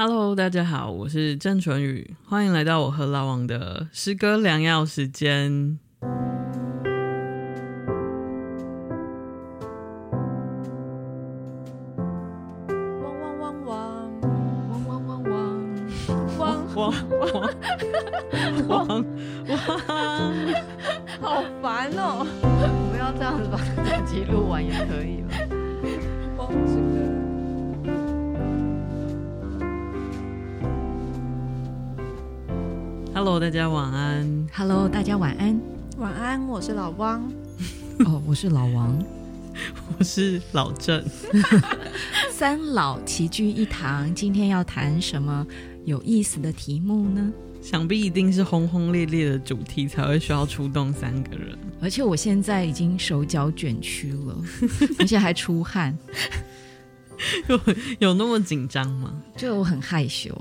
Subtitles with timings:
[0.00, 5.76] Hello，大家好，我是郑淳宇，欢迎来到我和老王的诗歌良药时间。
[13.02, 14.20] 汪汪汪汪，
[14.70, 15.34] 汪汪汪汪，
[16.38, 17.26] 汪汪汪
[18.68, 19.04] 汪汪，
[21.20, 22.24] 好烦哦！
[22.44, 25.30] 我们要这样子把自己录完也可以了。
[33.28, 34.46] Hello，大家晚安。
[34.54, 35.60] Hello，大家晚安。
[35.98, 37.22] 晚安，我是老汪。
[38.06, 39.04] 哦，oh, 我是老王。
[39.98, 41.04] 我是老郑。
[42.32, 45.46] 三老齐聚一堂，今天要谈什么
[45.84, 47.30] 有意思的题目呢？
[47.60, 51.54] 想必一定是轰轰烈烈的主题才会需要出动三个人。
[51.82, 54.42] 而且我现在已经手脚卷曲了，
[54.98, 55.94] 而且还出汗。
[57.48, 57.60] 有
[57.98, 59.12] 有那么紧张吗？
[59.36, 60.34] 就我很害羞。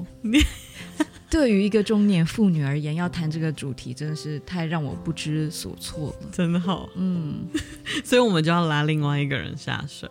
[1.29, 6.29] 对于一个中年妇女而言，要谈这个主题真的是太让我不知所措了。
[6.31, 7.45] 真的好，嗯，
[8.03, 10.09] 所以我们就要拉另外一个人下水，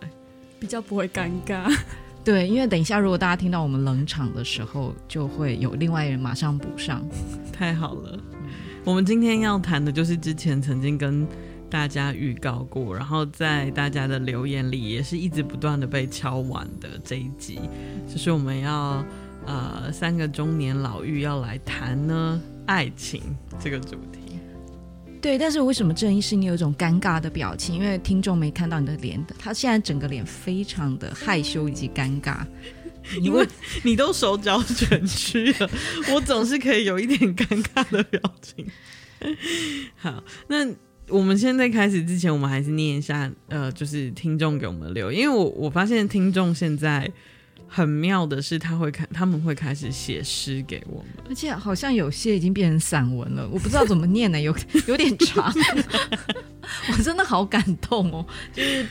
[0.59, 1.75] 比较不会尴尬。
[2.23, 7.03] 对，因为等一下如果大家听到我们冷场的时候，就会有另外一人马上补上。
[7.51, 8.49] 太好了，嗯，
[8.83, 11.27] 我们今天要谈的就是之前曾经跟
[11.67, 17.59] 大家预告过，然后在大家的留言里也是一直不断的被敲完的这一集，
[18.07, 19.03] 就是我们要。
[19.47, 23.21] 呃，三个中年老妪要来谈呢爱情
[23.57, 24.19] 这个主题。
[25.21, 27.75] 对，但是为什么郑医师你有一种尴尬的表情？
[27.75, 32.45] 因为听众没看到你的脸的，他现在整个脸非常的害羞以及尴尬，
[33.21, 33.47] 因为
[33.83, 35.69] 你都手脚卷曲了，
[36.13, 38.67] 我总是可以有一点尴尬的表情。
[39.95, 40.67] 好，那
[41.07, 47.09] 我们现在开始之前，我们还是念一下，呃，就是听众给我们留，因为我我发现听众现在。
[47.67, 54.55] 很妙的是，他会开，他们会开始写诗给我们，而且好像有些已经变成散文了，我不知道怎么念呢，有
[54.87, 55.53] 有点长，
[56.91, 58.85] 我真的好感动哦，就是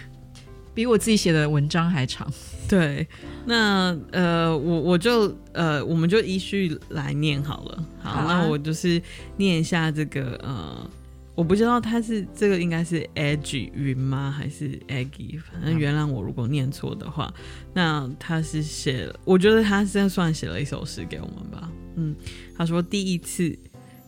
[0.75, 2.31] 比我自己写的文章还长。
[2.69, 3.06] 对，
[3.47, 7.84] 那呃，我我就呃，我们就依序来念好了。
[8.03, 9.00] 好，好啊，那我就是
[9.36, 10.91] 念一下这个呃。
[11.36, 14.34] 我不知道他是这个应该是 Aggie 云吗？
[14.36, 15.38] 还是 Aggie？
[15.38, 17.32] 反正原谅我如果念错的话。
[17.74, 21.70] 那他是写了，我觉得他是算写了一首诗给我们吧。
[21.97, 22.16] 嗯，
[22.56, 23.54] 他说第一次，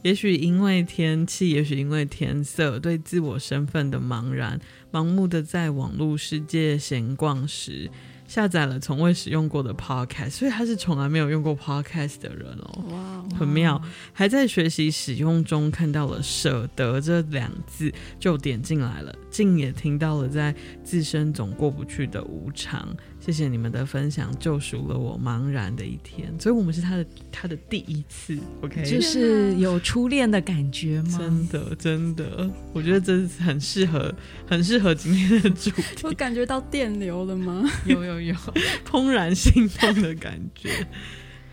[0.03, 4.59] 也许因为天气，也许因为天色，对自我身份的茫然，
[4.91, 7.91] 盲目的在网络世界闲逛时。
[8.29, 13.83] 下载了从未使用过的 Podcast，所以他是从来没有用过 Podcast 的人哦，哇，很妙。
[14.13, 17.91] 还在学习使用中，看到了“舍得”这两字，
[18.21, 22.95] 就点进来了，竟也听到了在自身总过不去的无常。
[23.29, 26.35] 谢谢你们的分享，救赎了我茫然的一天。
[26.41, 31.19] 所以，我们是他的他的第一次，OK，就是有初恋的感觉吗？
[31.19, 34.11] 真的，真的，我觉得这是很适合，
[34.47, 35.85] 很适合今天的主题。
[36.09, 37.71] 我感觉到电流了吗？
[37.85, 38.35] 有有有，
[38.83, 40.71] 怦然心动的感觉。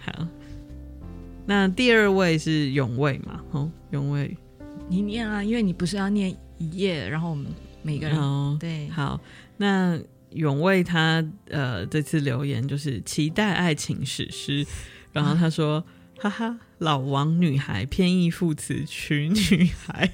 [0.06, 0.26] 好，
[1.46, 3.42] 那第二位是永卫嘛？
[3.52, 4.38] 哦，永卫，
[4.88, 7.48] 你念啊，因为你不是要念一页，然后我们
[7.84, 9.20] 每个人、哦、对，好，
[9.58, 10.00] 那。
[10.36, 14.66] 永卫他呃这次留言就是期待爱情史诗，
[15.12, 15.84] 然后他说、
[16.18, 20.14] 啊、哈哈老王女孩偏义副词娶女孩，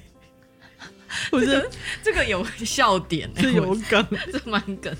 [1.32, 1.68] 我觉得
[2.02, 4.96] 这个有笑点， 是有梗， 这蛮梗，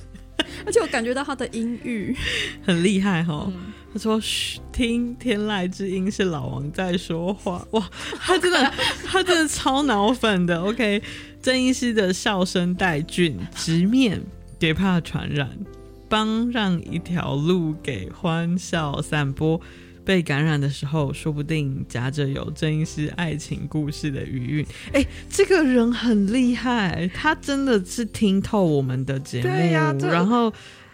[0.66, 2.16] 而且我感觉到他的音域
[2.64, 3.52] 很厉害哈、哦。
[3.54, 8.72] 嗯、他说嘘，听天籁之音是老王在说话，哇，他真的
[9.04, 10.60] 他真的超脑粉的。
[10.60, 11.02] OK，
[11.40, 14.20] 郑医师的笑声带菌直面。
[14.62, 15.50] 别怕传染，
[16.08, 19.60] 帮让一条路给欢笑散播。
[20.04, 24.66] 被感染的时候，说不定夹着有郑医师爱情故事的余韵。
[24.92, 30.52] 哎、欸，这个人很厉害，他真的是听透我们的节目，啊、然后，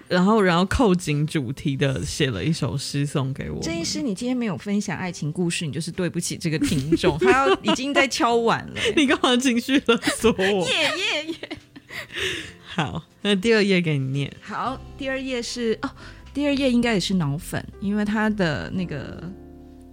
[0.09, 3.61] 然后，然后扣紧主题的写了一首诗送给我。
[3.61, 7.17] 郑医师，你今天没有分享爱情故事，你就是对不起这个听众。
[7.21, 10.67] 他要已经在敲碗了，你干嘛情绪勒索我？
[10.71, 11.59] 耶 耶耶！
[12.65, 14.33] 好，那第二页给你念。
[14.41, 15.91] 好，第二页是哦，
[16.33, 19.23] 第二页应该也是脑粉，因为他的那个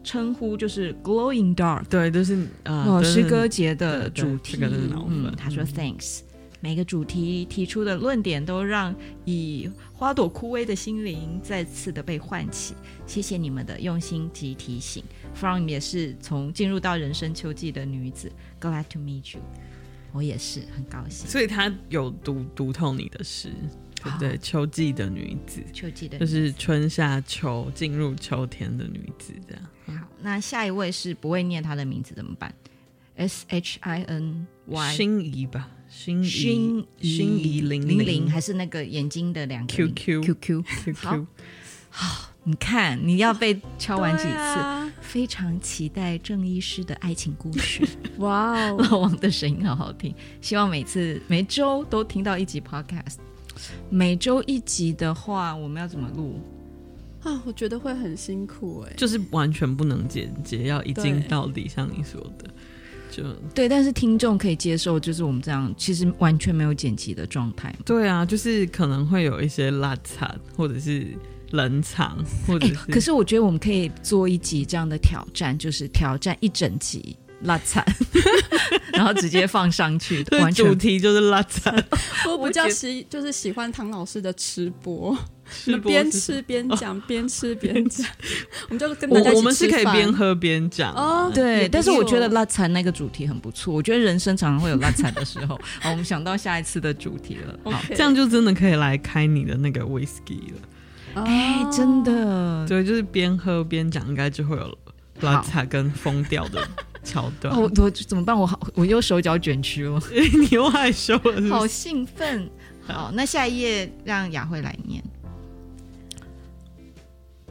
[0.03, 4.57] 称呼就是 “glowing dark”，对，都是呃诗歌节的主题。
[4.57, 5.25] 这个是脑粉。
[5.25, 6.19] 嗯，他说 “thanks”，
[6.59, 8.93] 每个主题提出的论点都让
[9.23, 12.75] 以花朵枯萎的心灵再次的被唤起。
[13.07, 15.03] 谢谢你们的用心及提醒。
[15.33, 18.31] From 也是从进入到人生秋季的女子
[18.61, 19.41] ，Glad to meet you。
[20.15, 23.51] 我也是很高兴，所以他有读读透你的诗，
[24.01, 29.63] 对不对，秋季的女子，秋季的就是春夏秋进入秋天的女子，这样。
[29.87, 32.55] 好，那下一位是不会念她的名字怎么办
[33.15, 37.99] ？S H I N Y 心仪吧，心仪心心仪零零。
[37.99, 41.27] 零，还是那个眼睛的两个 Q Q Q Q Q Q。
[41.89, 44.29] 好，你看你要被敲完几次？
[44.29, 47.81] 啊、非常期待郑医师的爱情故事。
[48.19, 53.15] 哇哦，老王的声音好好听，希望每次每周都听到一集 Podcast。
[53.89, 56.39] 每周一集的话，我们要怎么录
[57.23, 57.41] 啊？
[57.47, 62.47] 我觉得会很辛苦哎、欸，就是完全不能剪接，要一镜到底，像你说的，
[63.09, 63.23] 就
[63.55, 63.67] 对。
[63.67, 67.75] 但是听众可以接受，就是我们这样，其实完全没有剪辑的状态。
[67.83, 71.07] 对啊，就是可能会有一些拉惨，或者是
[71.51, 72.91] 冷场，或者是、欸。
[72.91, 77.15] 可是我觉得我们可以做一集这样的挑战，就是挑战一整集。
[77.41, 77.85] 拉惨，
[78.93, 81.75] 然后直接放上去， 完全主题就是拉惨。
[82.25, 85.15] 我比较喜就是喜欢唐老师的吃播，
[85.83, 88.07] 边吃边讲，边吃边讲。
[88.69, 91.29] 我们就跟大家我们是可以边喝边讲哦。
[91.35, 93.71] 对，但是我觉得拉惨那个主题很不错。
[93.71, 95.59] 我觉得人生常常会有拉惨的时候。
[95.81, 97.59] 好，我们想到下一次的主题了。
[97.69, 100.61] 好，这样就真的可以来开你的那个 whisky 了。
[101.15, 104.77] 哎，真的，对，就是边喝边讲，应该就会有
[105.21, 106.67] 拉惨跟疯掉的。
[107.03, 108.35] 桥段，我我怎么办？
[108.35, 110.01] 我好，我又手脚卷曲了。
[110.11, 111.53] 你又害羞了是是？
[111.53, 112.49] 好兴奋！
[112.81, 115.03] 好，那下一页让雅慧来念。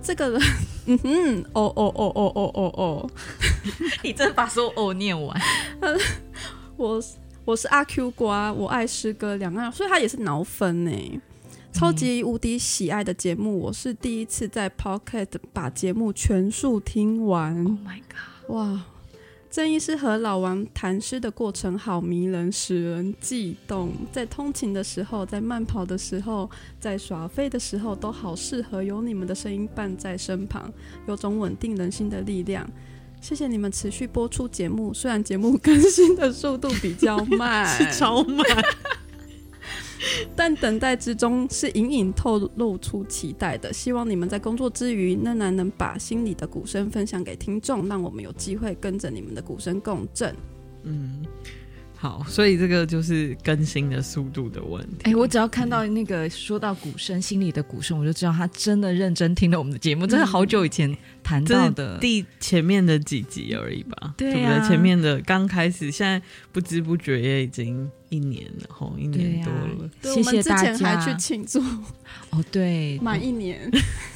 [0.03, 0.41] 这个人，
[0.87, 3.11] 嗯哼，哦哦哦哦哦哦哦，
[4.03, 5.41] 你真的把所有哦念完？
[6.77, 7.01] 我
[7.45, 11.21] 我是阿 Q 瓜，我爱诗歌两岸，所以他也是脑粉呢。
[11.75, 17.53] 超级无敌喜爱的节目，我是第一次在 Pocket 把节目全数听完。
[17.65, 18.55] Oh my god！
[18.55, 18.85] 哇！
[19.51, 23.91] 郑医师和老王谈诗的过程好迷人，使人悸动。
[24.13, 26.49] 在通勤的时候，在慢跑的时候，
[26.79, 30.73] 在耍废的时候，都好适合有你们的声音伴在身旁，
[31.09, 32.65] 有种稳定人心的力量。
[33.21, 38.47] 谢谢你们持续播出节目，虽然节目更新的速度比较慢， 是超慢。
[40.37, 43.73] 但等待之中是隐隐透露出期待的。
[43.73, 50.35] 希望你们在工作之余，仍然能把心里的鼓声分享给听众，让我们有机会跟着你们的鼓声共振。
[50.83, 51.25] 嗯。
[52.05, 55.05] 好，所以这个就是更新的速度的问题。
[55.05, 60.07] 哎、欸，我只要看到那个说到鼓声，心里的鼓声，我就知道他真的认真听了我们的节目。
[60.07, 64.13] 这是好久以前谈到的，第前面的几集而已吧？
[64.19, 64.69] 对啊，对不对？
[64.69, 66.21] 前面的刚开始，现在
[66.53, 69.91] 不知不觉也已经一年了，吼，一年多了。
[70.03, 70.63] 对啊、谢谢大家。
[70.63, 71.59] 我们之前还去庆祝
[72.29, 73.71] 哦，对，满一年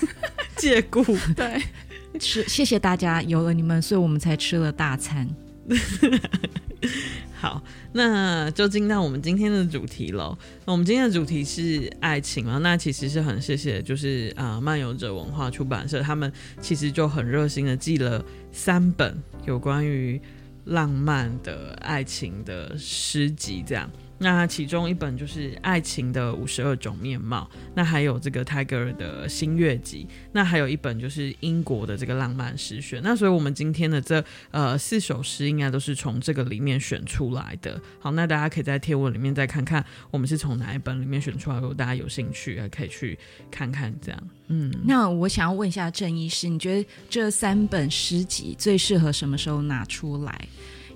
[0.58, 1.02] 借故
[1.34, 1.62] 对，
[2.20, 5.26] 吃谢谢大家，有了你们，所以我们才吃了大餐。
[7.40, 7.62] 好，
[7.92, 10.36] 那就进到我们今天的主题喽。
[10.66, 12.58] 那我们今天的主题是爱情嘛？
[12.58, 20.20] 那其实是很谢谢，就是啊、呃，漫游者文化出版社，他们其实就很热心的寄了三本有关于
[20.64, 23.88] 浪漫的爱情的诗集，这样。
[24.18, 33.00] 那其中一本就是《爱情的五十二种面貌》，那还有这个泰戈尔的新月集，那还有一本就是英国的这个浪漫诗选。
[33.02, 37.80] 那所以我们今天的这呃四首诗应该都是从这个里面选出来的。
[38.00, 41.60] 好，那大家可以在贴文里面再看看，我们是从哪一本里面选出来。
[41.60, 43.18] 如果大家有兴趣，还可以去
[43.50, 44.20] 看看这样。
[44.48, 50.48] 嗯，那我想要问一下郑医师，你觉得这三本诗集最适合什么时候拿出来？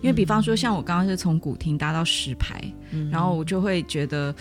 [0.03, 4.35] 因为比方说，像我刚刚是从古亭搭到石牌，嗯、然后我就会觉得，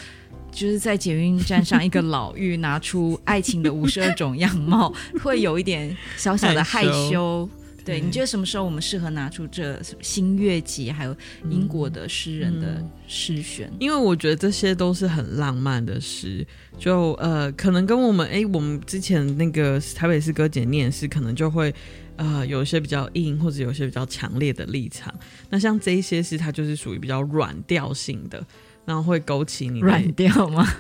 [0.52, 4.92] 就是在捷运站上一个老妪拿出爱情的五十二种样貌，
[5.24, 6.92] 会有一点小小的害羞。
[6.92, 7.50] 害羞
[7.84, 11.16] 对，你觉得什么时候我们适合拿出这新月集，还有
[11.50, 13.72] 英国的诗人的诗选？
[13.80, 16.46] 因为我觉得这些都是很浪漫的诗，
[16.78, 21.74] 就呃，可能跟我们哎，我们之前那个台北诗歌节念诗，可能就会。
[22.18, 25.14] 呃，有一些比较硬，或者有一些比较强烈的立场。
[25.50, 28.46] 那像这一些是它就是属于比较软调性的，
[28.86, 30.68] 然后会勾起你软调吗？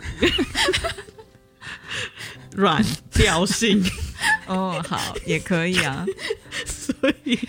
[2.56, 3.82] 软调性
[4.46, 6.06] 哦，好，也可以啊。
[6.68, 7.40] 所以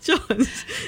[0.00, 0.36] 就很，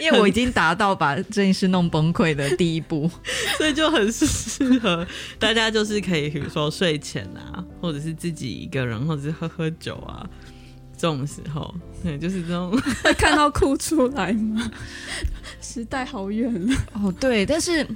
[0.01, 3.09] 因为我已经达到把这件事弄崩溃的第一步，
[3.57, 5.07] 所以就很适合
[5.39, 10.29] 大家，就是可以比如说睡前啊，或者是自己一个人，或者是喝喝酒啊。
[11.01, 12.79] 这种时候，对，就是这种
[13.17, 14.71] 看到哭出来吗？
[15.63, 17.87] 时代好远了哦，对，但是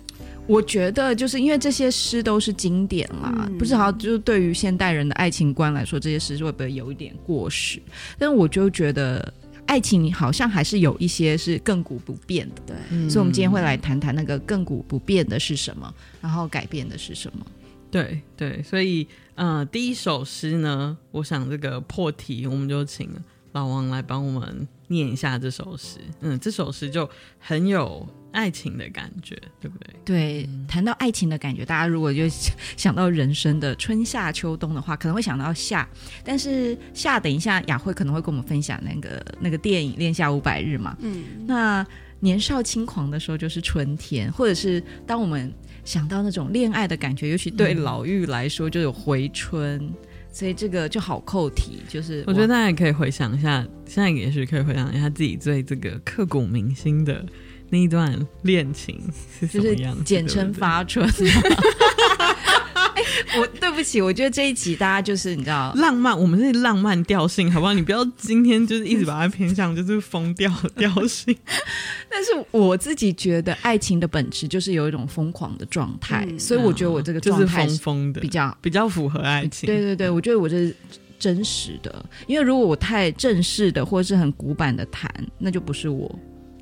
[0.47, 7.83] 我觉得，就是因为这些诗都是经典啦，嗯、不知道就是对于现代人的爱情观来说，这些诗会不会有一点过时？
[8.19, 9.33] 但我就觉得，
[9.67, 15.93] 爱情好像还是有一些是亘古不变的，对，嗯、所以我们今天会来谈谈那个亘古不变的是什么，
[16.23, 17.45] 然后改变的是什么。
[17.91, 23.11] 对对，所以呃，第一首诗呢，我想这个破题，我们就请
[23.53, 25.99] 老王来帮我们念一下这首诗。
[26.21, 29.95] 嗯，这首诗就很有爱情的感觉，对不对？
[30.05, 32.29] 对，谈到爱情的感觉，大家如果就
[32.77, 35.89] 想到人生的春夏秋冬的话，可能会想到夏。
[36.25, 40.97] 但是夏，等一下雅慧可能会跟我们分享那个那个电影《恋夏五百日》嘛。
[41.01, 41.87] 嗯，那
[42.21, 45.53] 年少轻狂的时候就是春天，或者是当我们
[45.85, 49.95] 想到那种恋爱的感觉，尤其对老妪来说就有回春，嗯、
[50.33, 51.81] 所以这个就好扣题。
[51.89, 57.25] 就是我觉得大家也可以回想一下，现在也许可以回想一下自己最这个刻骨铭心的。
[57.71, 59.01] 那一段恋情
[59.41, 59.99] 是什么样子？
[59.99, 61.09] 就是简称发春。
[63.41, 67.73] 我对不起，我觉得这一集大家就是你知道浪漫，我们是浪漫调性，好不好？
[67.73, 71.37] 你不要今天就是一直把它偏向就是疯掉 调性。
[72.11, 79.67] 但是我自己觉得爱情的本质就是有一种疯狂的状态，嗯、所以我觉得我这个状态是疯疯的，比较比较符合爱情。
[79.67, 80.75] 对对对，我觉得我这是
[81.19, 86.13] 真实的，因为如果我太正式的或者是很古板的谈，那就不是我。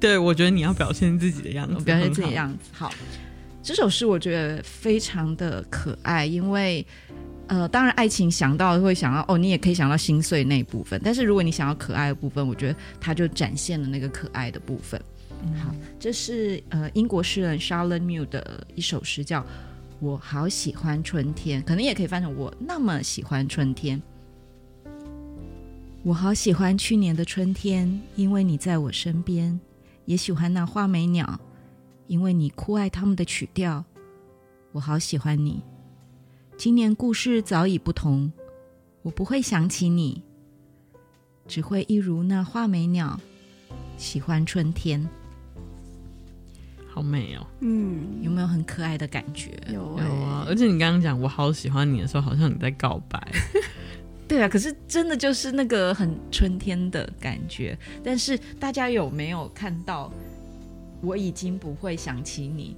[0.01, 2.59] 对，我觉得你要表现自己的样子，表现自己的样子。
[2.73, 2.93] 好，
[3.63, 6.85] 这首诗我觉得非常的可爱，因为
[7.47, 15.01] 呃，当然爱情想到会想到哦，你也可以想到心碎那一部分，但是如果你想要可爱的部分，我觉得它就展现了那个可爱的部分。
[15.45, 19.41] 嗯、好，这是呃英国诗人 Charlotte Mew 的一首诗，叫
[20.01, 24.03] 《我好喜欢春天》，可能也可以翻成我那么喜欢春天。
[26.03, 29.61] 我好喜欢去年的春天，因为你在我身边。
[30.05, 31.41] 也喜欢那画眉鸟，
[32.13, 33.83] 因为你酷爱他们的曲调。
[34.73, 35.63] 我好喜欢你。
[36.59, 38.31] 今年故事早已不同，
[39.01, 40.23] 我不会想起你，
[41.49, 43.19] 只会一如那画眉鸟，
[43.97, 45.09] 喜欢春天。
[46.87, 49.59] 好美哦，嗯，有没有很可爱的感觉？
[49.73, 53.27] 有、欸、有啊，而且你刚刚讲我好喜欢你的时候，好像你在告白。
[54.29, 57.79] 对啊，可是真的就是那个很春天的感觉。
[58.05, 60.13] 但是大家有没有看到？
[61.03, 62.75] 我已经不会想起你，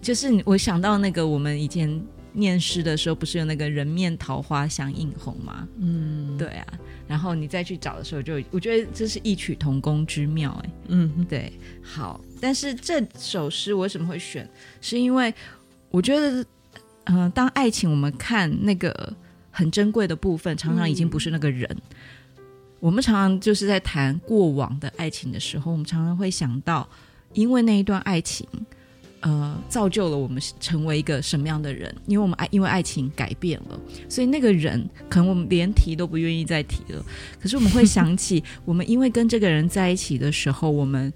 [0.00, 2.00] 就是我想到那个我们以前
[2.32, 5.66] 念诗的时候，不是有那个人面桃花相映红吗？
[5.78, 6.66] 嗯，对啊。
[7.08, 10.52] 然后你再去找的时候就，就我觉得这是异曲同工之妙。
[10.64, 11.52] 哎，嗯，对。
[11.82, 14.48] 好，但是这首诗我为什么会选？
[14.80, 15.32] 是因为
[15.90, 16.42] 我觉得，
[17.04, 19.12] 嗯、呃，当爱情我们看那个。
[19.56, 21.64] 很珍贵的部分，常常已经不是那个人。
[22.38, 22.42] 嗯、
[22.80, 26.88] 我们常常就是在谈过往的爱情的时候，我们常常会想到，
[27.34, 28.46] 因为那一段爱情，
[29.20, 31.94] 呃，造就了我们成为一个什么样的人。
[32.06, 37.04] 因为我们爱，因为爱情改变了，所以那个人可能我们连提都不愿意再提了。
[37.40, 41.12] 可是我们会想起， 我们因为跟这个人在一起的时候，我们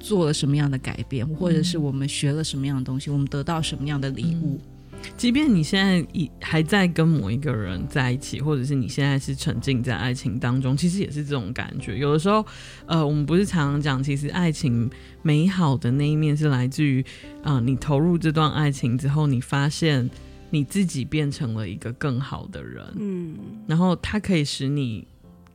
[0.00, 4.60] 做了什么样的改变，或者是我们学了什么样的东西，我们得到什么样的礼物。
[4.62, 4.75] 嗯
[5.16, 11.96] 即便你现在已还在跟某一个人在一起，或者是你现在是沉浸在爱情当中，其实也是这种感觉。
[11.96, 12.44] 有的时候，
[12.86, 14.90] 呃，我们不是常常讲，其实爱情
[15.22, 17.00] 美好的那一面是来自于，
[17.42, 20.08] 啊、呃，你投入这段爱情之后，你发现
[20.50, 23.34] 你自己变成了一个更好的人，嗯，
[23.66, 25.06] 然后它可以使你。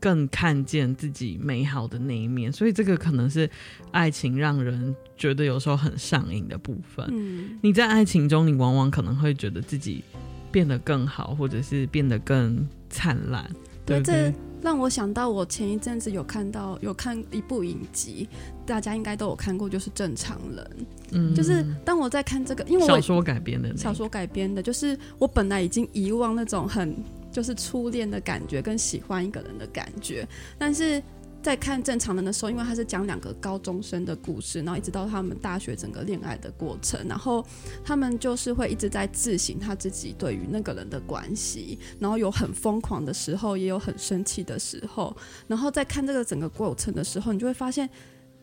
[0.01, 3.47] 更看见自己美好的那一面，所以这个可能是
[3.91, 7.07] 爱情让人觉得有时候很上瘾的部分。
[7.11, 10.03] 嗯，你在爱情中，你往往可能会觉得自己
[10.51, 13.47] 变得更好，或者是变得更灿烂。
[13.85, 18.27] 对，这让我想到我前一阵子有看到有看一部影集，
[18.65, 20.65] 大家应该都有看过，就是《正常人》。
[21.11, 26.95] 嗯，就是当我在看这个，因为我小说改编的、那个，小说改编的，就是我本来已经遗忘那种很。
[27.31, 31.01] 就是初恋的感觉跟喜欢一个人的感觉，但是
[31.41, 37.43] 在看正常人的时候，因为他是讲两个高中生的故事，然后一直到他们大学整个恋爱的过程，然后
[37.83, 45.15] 他们就是会一直在自省他自己对于那个人的关系，然后有很疯狂的时候，也有很生气的时候，
[45.47, 47.89] 然后在看这个整个过程的时候，你就会发现。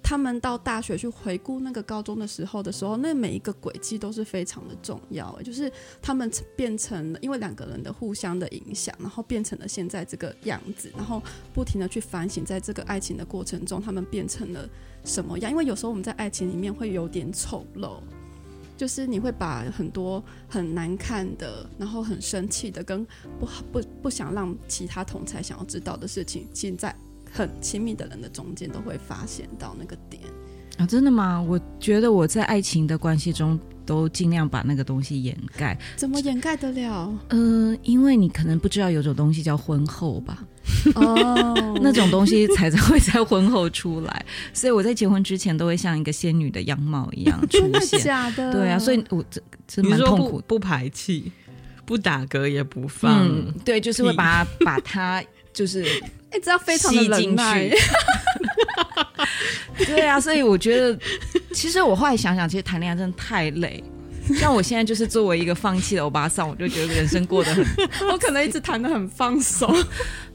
[0.09, 5.39] 他们到大学去回顾那个高中的时候的时候，那每一个轨迹都是非常的重要。
[5.43, 11.23] 就是他们变成了，因为两个人的互相的影响，然后变成了现在这个样子，然后
[11.53, 14.67] 不停的去反省，在这个爱情的过程中，他们变成了
[15.05, 15.51] 什么样？
[15.51, 18.01] 因为有时候我们在爱情里面会有点丑陋，
[18.79, 23.07] 就是你会把很多很难看的，然后很生气的，跟
[23.39, 26.97] 不不不想让其他同才想要知道的事情，现在。
[27.31, 30.23] 很亲密的人的中间都会发现到那个点
[30.79, 31.41] 啊，真的吗？
[31.41, 35.77] 我觉得我在爱情的关系中都尽量把那个东西掩盖。
[35.97, 37.13] 怎么掩盖得了？
[37.31, 40.45] 嗯、呃，因为你可能不知道有种东西叫婚后吧？
[40.95, 48.01] 哦， 那种东西才 会在婚后出来，所以我在结婚之前都会像一个仙女的样貌一样 出现。
[48.01, 48.53] 假的？
[48.53, 51.33] 对啊，所以我这这蛮痛苦，不，不排气。
[51.85, 55.87] 不打嗝也不放，嗯，对，就是会把把它就是
[56.31, 57.71] 哎，这样非常的忍耐。
[59.87, 60.99] 对啊，所以我觉得，
[61.53, 63.83] 其实我后来想想，其实谈恋爱真的太累。
[64.37, 67.65] 像我现在就是作为一个放弃的欧巴桑，我就觉得人生过得很，
[68.11, 69.75] 我可能一直谈的很放松。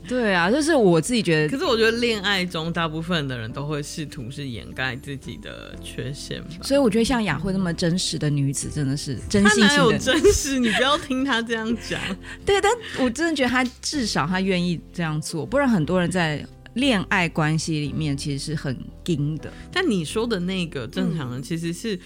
[0.05, 1.49] 对啊，就是我自己觉得。
[1.49, 9.75] 可是我觉得恋爱中大部分的人都会试图是掩盖自己的缺陷吧，所以我觉得像雅慧那么真实的女子，真的是真心的。
[9.75, 10.59] 有真实？
[10.59, 12.01] 你不要听她这样讲。
[12.45, 12.69] 对，但
[12.99, 19.53] 我真的觉得她至少她愿意这样做，不然很多人在恋爱关系里面其实是很硬的。
[19.71, 21.97] 但你说的那个正常人其实是。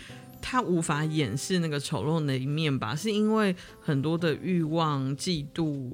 [0.41, 2.96] 他无法掩饰那个丑陋的一面吧？
[2.96, 5.91] 是因为很多的欲望、嫉妒，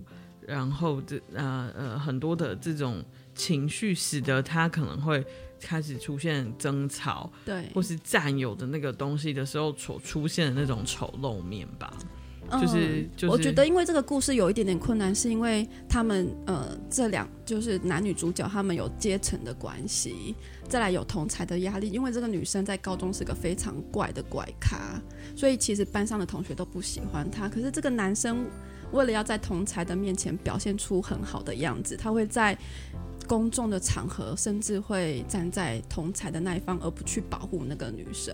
[0.48, 5.26] 然后这呃呃很多的这种情绪，使得他可能会
[5.60, 11.94] 开始出现争吵，对，或是占有的那个东西的时候所出现的那种丑陋面吧。
[12.52, 20.36] 就是，就是，我觉得因为这个故事有一点点困难，是因为他们呃这两就是男女主角他们有阶层的关系，
[20.68, 25.02] 再来有同才的压力，因为这个女生在高中是个非常怪的怪咖，
[25.36, 27.50] 所以其实班上的同学都不喜欢她。
[27.50, 28.46] 可是这个男生
[28.92, 32.56] 为了要在同才的面前表现出很好的样子，他会在
[33.28, 38.34] 公众的场合甚至会站在同才的那一方，而不去保护那个女生。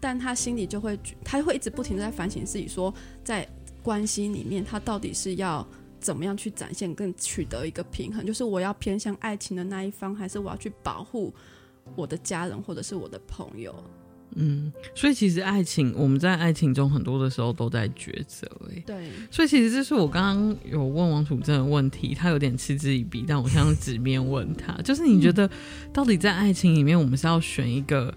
[0.00, 3.48] 但他心里就会，他会一直不停地在反省自己，说在
[3.82, 5.66] 关系里面，他到底是要
[6.00, 11.32] 怎么样去展现，更取得一个平衡，就是我要偏向爱情的那一方，还是我要去保护
[11.96, 13.74] 我的家人或者是我的朋友？
[14.34, 18.96] 嗯，所以其实爱情，我们在爱情中很多的时候都在抉择，哎，对。
[19.30, 25.48] 所以其实这是我刚刚有问王楚正的问题，他有点嗤之以鼻，但我想直面问他，就是你觉得
[25.92, 28.14] 到底在爱情里面，我们是要选一个？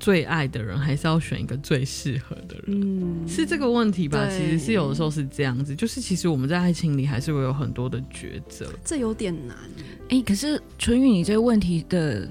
[0.00, 4.28] 最爱的人还是要选一个最适合的人，嗯，是这个问题吧？
[4.30, 9.56] 其实是有的时候是这样子，就是其实我们在爱情里还是会有很多的抉择，这有点难。
[10.02, 12.28] 哎、欸，可是春雨，你这个问题的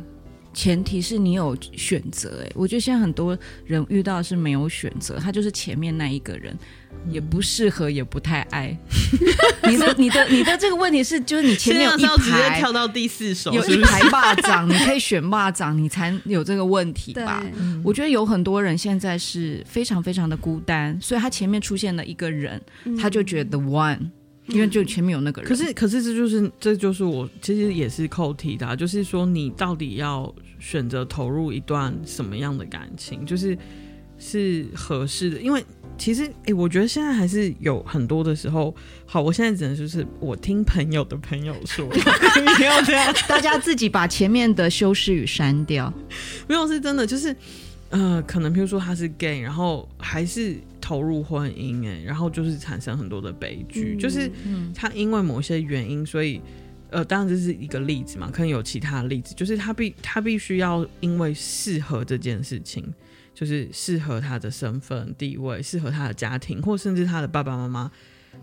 [0.58, 2.44] 前提是你有选择。
[2.44, 6.58] 哎，我觉得现在很多人遇到的是没有选择，他就是前面那一个人。
[7.12, 8.76] 也不适合，也不太爱。
[9.70, 17.46] 你的、你的、你的这个问题是，就是你前面有一排，直接跳到第四首，有一排 霸掌，你可以选霸掌，你才有这个问题吧？
[17.84, 22.60] 我觉得有很多人现在是非常非常的孤单，所以他前面出现了一个人，
[23.00, 24.00] 他就觉得 one，
[24.48, 25.48] 因为就前面有那个人。
[25.48, 33.58] 可是，可是这就是这就是我其实也是扣题的，就是说你到底要选择投入一段什么样的感情，就是
[34.18, 35.64] 是合适的，因为。
[36.00, 38.76] 其实，哎、欸，我觉得现在还是有很多的时候，
[39.08, 45.92] 好，我现在只能就是我听朋友的朋友说，不要这样，大家自己把前面的修饰语删掉。
[46.48, 47.36] 没有，是真的，就是，
[47.90, 54.30] 呃，可能譬如说他是 gay，然后还是投入婚姻，哎，然后就是产生很多的悲剧，嗯、就是
[54.76, 56.40] 他因为某些原因，所以，
[56.90, 62.94] 呃，当然这是一个例子嘛，可能有其他的例子，就是他必他必须要因为适合这件事情。
[63.34, 67.92] 就是适合他的身份地位，适合他的家庭，或甚至他的爸爸妈妈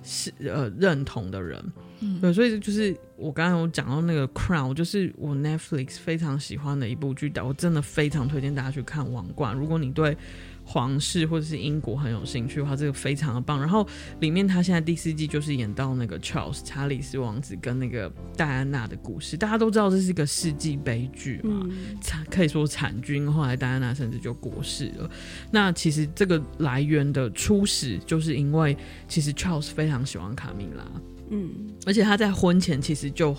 [0.04, 1.60] 是呃认同的人，
[1.98, 9.52] 嗯，对，所以就是我刚刚有讲到那个《Crown》，就是我 Netflix 非常喜欢的一部剧，我真的非常推荐大家去看《王冠》。
[9.58, 10.16] 如果你对
[10.64, 13.60] 皇室或者是英国很有兴趣的话，这个非常的棒。
[13.60, 13.86] 然后
[14.20, 19.36] 里面他现在第四季就是演到那个 Charles 查理斯王子跟那个戴安娜的故事。
[19.36, 21.68] 大家都知道这是一个世纪悲剧嘛，
[22.00, 23.24] 惨、嗯、可以说惨剧。
[23.26, 25.10] 后来戴安娜甚至就过世了。
[25.50, 30.84] 那其实这个来源的初始就是因为其实 Charles 非常喜欢卡米拉，
[31.30, 31.50] 嗯，
[31.86, 33.36] 而且他在婚前其实就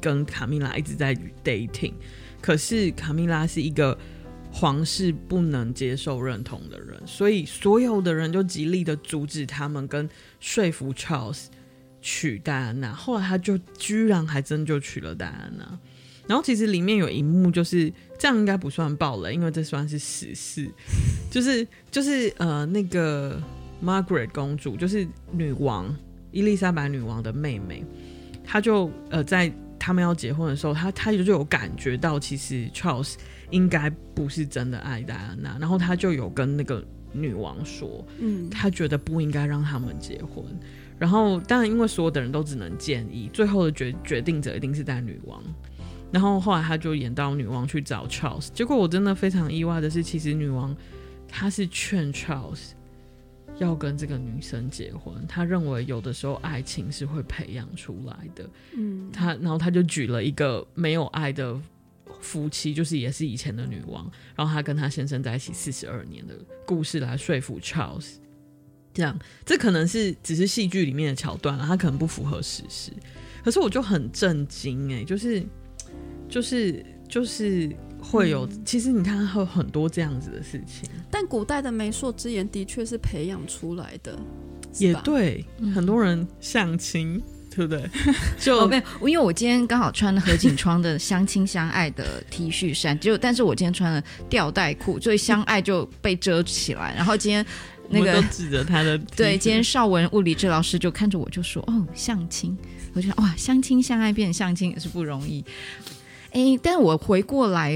[0.00, 1.92] 跟卡米拉一直在 dating，
[2.40, 3.96] 可是卡米拉是一个。
[4.54, 10.06] 皇室不能接受认同的人，所以所有的人就极力的阻止他们，跟
[10.40, 11.46] 说服 Charles
[12.02, 12.92] 娶戴安娜。
[12.92, 15.78] 后来他就居然还真就娶了戴安娜。
[16.28, 20.70] 然后其实里面有一幕就是这样，应该不算爆雷，因为这算是史事。
[21.30, 23.42] 就是就是呃，那个
[23.82, 25.96] Margaret 公主，就是女王
[26.30, 27.82] 伊丽莎白女王的妹妹，
[28.44, 33.14] 她就呃在他们要结婚的时候，她她就有感觉到其实 Charles。
[33.52, 40.44] 应该不是真的爱戴安娜，然后他就有跟那个女王说，嗯，他觉得不应该让他们结婚。
[40.98, 45.42] 然后当然，因为所有的人都只能建议，最后的决决定者一定是在女王。
[46.10, 50.76] 然后后来他就演到女王去找 Charles，结果我真的非常意外的是，其实女王
[51.26, 52.72] 她是劝 Charles
[53.58, 61.58] 要跟这个女生结婚，她认为有的时候爱情是会培养出来的，嗯，她然后她就举了一个没有爱的。
[62.20, 66.34] 夫妻就是也是以前的女王，然后她跟她先生在一起四十二年的
[66.66, 68.14] 故事来说服 Charles，
[68.92, 72.92] 这样，这可能是只是戏剧里面的桥段了，它可能不符合事实。
[73.44, 75.42] 可是我就很震惊哎，就是
[76.28, 80.88] 就是就是会有，嗯、其实你看会有很多这样子的事情。
[81.10, 84.18] 但古代的媒妁之言的确是培养出来的，
[84.78, 87.22] 也对，嗯、很多人相亲。
[87.54, 87.82] 对不对？
[88.40, 96.94] 就没有，因为我今天刚好穿了何景窗的相亲相爱的 T 恤衫，就但是我今天穿了吊带裤，所以相爱就被遮起来。
[96.96, 97.44] 然后今天
[97.90, 102.56] 那个都指着他的对，今天邵文物理治疗师就看着我就说：“哦，相亲。”
[102.94, 105.44] 我就想哇，相亲相爱变成相亲也是不容易。
[106.32, 107.74] 哎，但是我回过来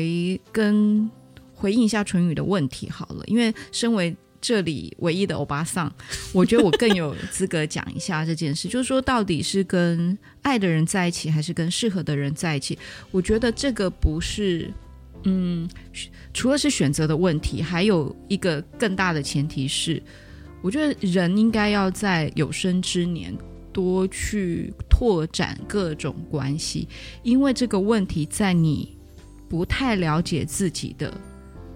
[0.53, 1.11] 跟
[1.55, 4.17] 回应一下淳宇的问题好了，因为身为。
[4.41, 5.93] 这里唯一的欧巴桑，
[6.33, 12.79] 我觉得我更有资格讲一下这件事，就是说到底是跟爱的人在一起，还是跟适合的人在一起？
[13.11, 14.71] 我觉得这个不是，
[15.25, 15.69] 嗯，
[16.33, 20.03] 除了是选择的问题，还有一个更大的前提是，
[20.63, 23.37] 我觉得人应该要在有生之年
[23.73, 26.89] 多去拓展各种关系，
[27.23, 28.97] 因为这个问题在你
[29.49, 31.13] 不太了解自己的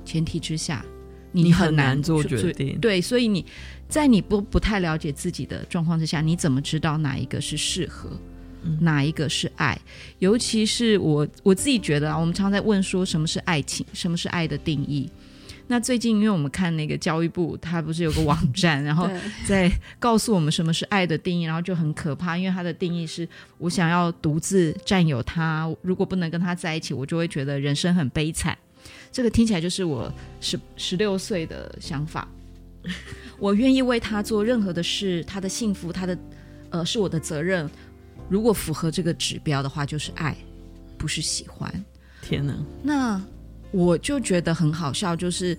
[0.05, 0.85] 前提之下。
[1.33, 3.45] 你很难做决定，对，所以你
[3.88, 8.11] 在你不不太了解自己的状况之下，你怎么知道哪一个是适合，
[8.62, 9.79] 嗯、哪一个是爱？
[10.19, 15.09] 尤其是我我自己觉得啊，我们常在问说什么是爱情，什么是爱的定义？
[15.69, 19.09] 那最近因为我们看那个教育部，它不是有个网 站，然后
[19.47, 28.59] 在告诉我们什么是爱的定义，然后就很可怕，因为它的定义是我想要独自占有他，如果不能跟他在一起，我就会觉得人生很悲惨。
[29.12, 32.29] 这个听起来就是我十十六岁的想法。
[33.38, 36.18] 我愿意为他做任何的事，他的幸福，他的
[36.70, 37.68] 呃是我的责任。
[38.29, 40.37] 如果符合这个指标的话，就是爱，
[40.96, 41.73] 不是喜欢。
[42.23, 42.55] 天哪！
[42.83, 43.23] 那
[43.70, 45.57] 我就觉得很好笑，就是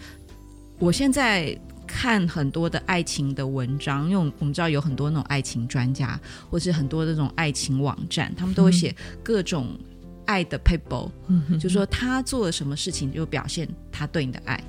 [0.80, 9.78] 我现在看很多的爱情的文章，因为我们知道有很多那种爱情专家，或是很多的这种爱情网站，他们都会写各种。
[10.26, 11.12] 爱的 people，
[11.60, 14.62] 就说他做了什么事情就表现他对你的爱。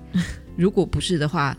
[0.56, 1.56] 如果不是的话，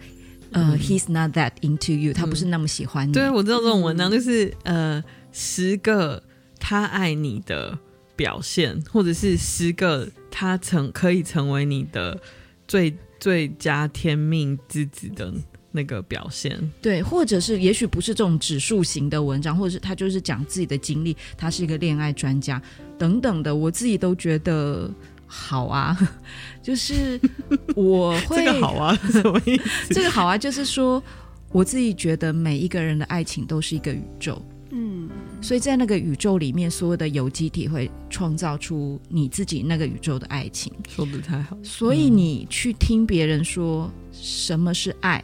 [0.51, 3.13] 呃，he's not that into you，他不是那么喜欢你。
[3.13, 6.21] 对，我知道这种文章就是呃，十个
[6.59, 7.77] 他爱你的
[8.15, 12.19] 表现，或者是十个他成可以成为你的
[12.67, 15.33] 最最佳天命之子的。
[15.75, 22.61] 那个表现，对，或者是也许不是这种指数型的文章，或者是他就是讲自己的经历，他是一个恋爱专家
[22.95, 24.89] 等等的，我自己都觉得
[25.25, 25.97] 好啊，
[26.61, 27.19] 就是
[27.75, 29.93] 我会这个好啊，什么意思？
[29.95, 31.03] 这个好啊，就是说
[31.51, 35.09] 我自己觉得每一个人的爱情都是一个宇宙，嗯，
[35.41, 45.23] 所以在那个宇宙里面，所有的有机体会创造出你自己那个宇宙的爱情，说的太好，所以你去听别人说什么是爱。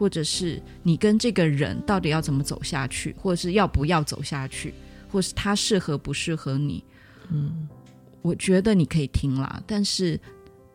[0.00, 4.72] 或者是你跟这个人到底要怎么走下去，或者是要不要走下去，
[5.12, 6.82] 或是他适合不适合你？
[7.28, 7.68] 嗯，
[8.22, 10.18] 我觉得你可以听啦，但是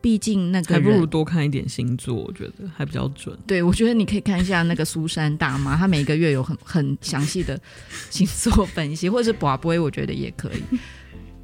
[0.00, 3.36] 毕竟那个还不如多看一点星座，我觉得还比较准。
[3.48, 7.60] 对，我觉得你可以看一下那个苏珊大妈，她每个月有很很详细的
[8.08, 10.78] 星座分析，或者是卜卦，我觉得也可以。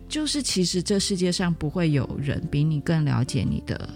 [0.08, 3.88] 就是其实这世界上不会有人比你更了解你的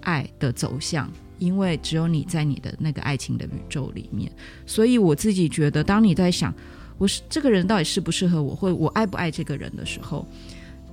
[0.00, 1.12] 爱的走向。
[1.44, 4.32] 因为只有你在你的那个爱情的宇宙里面，
[4.64, 6.54] 所以我自己觉得，当你在想
[6.96, 10.26] 我是这个人到底适不适合我，或我爱不爱这个人的时候，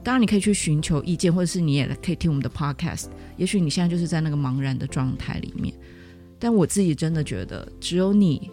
[0.03, 3.05] 当然你可以去寻求意见，或者是你也可以听我们的 podcast。
[3.37, 5.73] 也许你现在就是在那个茫然的状态里面，
[6.37, 8.51] 但我自己真的觉得，只有你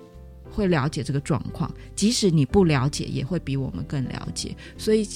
[0.51, 4.55] 会了解这个状况，即使你不了解，也会比我们更了解。
[4.77, 5.09] 所以。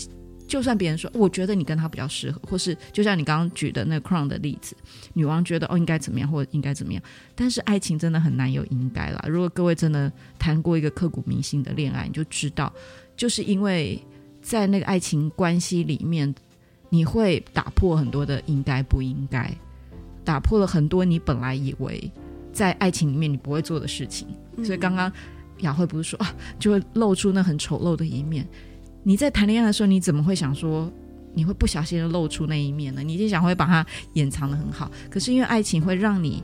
[0.53, 4.77] 就算别人说，我觉得你跟他比较适合，或是就像你刚刚举的那个 Crown 的例子，
[5.15, 7.03] 女王觉得哦应该怎么样，或者应该怎么样，
[7.35, 9.25] 但是爱情真的很难有应该啦。
[9.27, 12.71] 如果各位真的谈过一个刻骨铭心的恋爱，你就知道，
[13.17, 13.99] 就是因为
[14.43, 16.35] 在那个爱情关系里面，
[16.91, 19.51] 你会打破很多的应该不应该，
[20.23, 22.13] 打破了很多你本来以为
[22.53, 24.29] 在爱情里面你不会做的事情。
[24.63, 25.11] 所以刚刚
[25.61, 26.21] 雅慧不是说，
[26.59, 28.47] 就会露出那很丑陋的一面。
[29.03, 30.91] 你在谈恋爱的时候，你怎么会想说
[31.35, 33.03] 你会不小心的露出那一面呢？
[33.03, 33.85] 你就想会把它
[34.15, 34.91] 掩藏的很好。
[35.11, 36.43] 可是因为爱情会让你，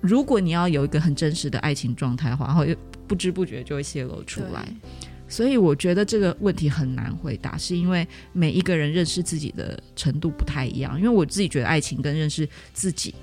[0.00, 2.76] 如果你要有一个很真实的爱情状态的话，然后又
[3.06, 4.66] 不知不觉就会泄露出来。
[5.26, 10.96] 所以我觉得这个问题很难回答，是因为每一个人认识自己的程度不太一样。
[10.96, 13.14] 因为我自己觉得爱情跟认识自己。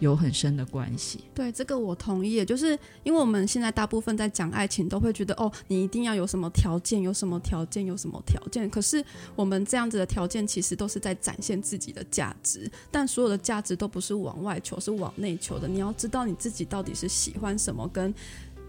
[0.00, 2.44] 有很深的关系，对这个我同意。
[2.44, 8.68] 就是因为我们现在大部分在讲爱情，都会觉得哦，你一定要有什么条件，有什么条件，有什么条件。
[8.68, 9.02] 可是
[9.36, 12.70] 我们这样子的条件，其实都是在展现自己的价值。
[12.90, 15.68] 但所有的价值都不是往外求，是往内求的。
[15.68, 18.12] 你要知道你自己到底是喜欢什么，跟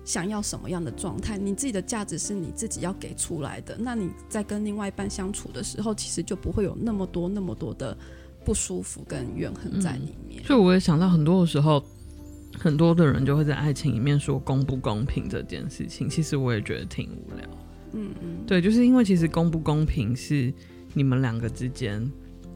[0.06, 3.76] 想要什么样的状态，你自己的价值是你自己要给出来的。
[3.80, 7.98] 那你在跟另外一半相处的时候，其实就不会有那么多那么多的
[8.46, 10.44] 不舒服跟怨恨在里面。
[10.44, 11.84] 所以我也想到很多的时候，
[12.58, 17.46] 很多的人就会在爱情里面说公不公平这件事情，其实我也觉得挺无聊。
[17.94, 20.54] 嗯嗯，对，就是因为其实公不公平是
[20.94, 22.10] 你们两个之间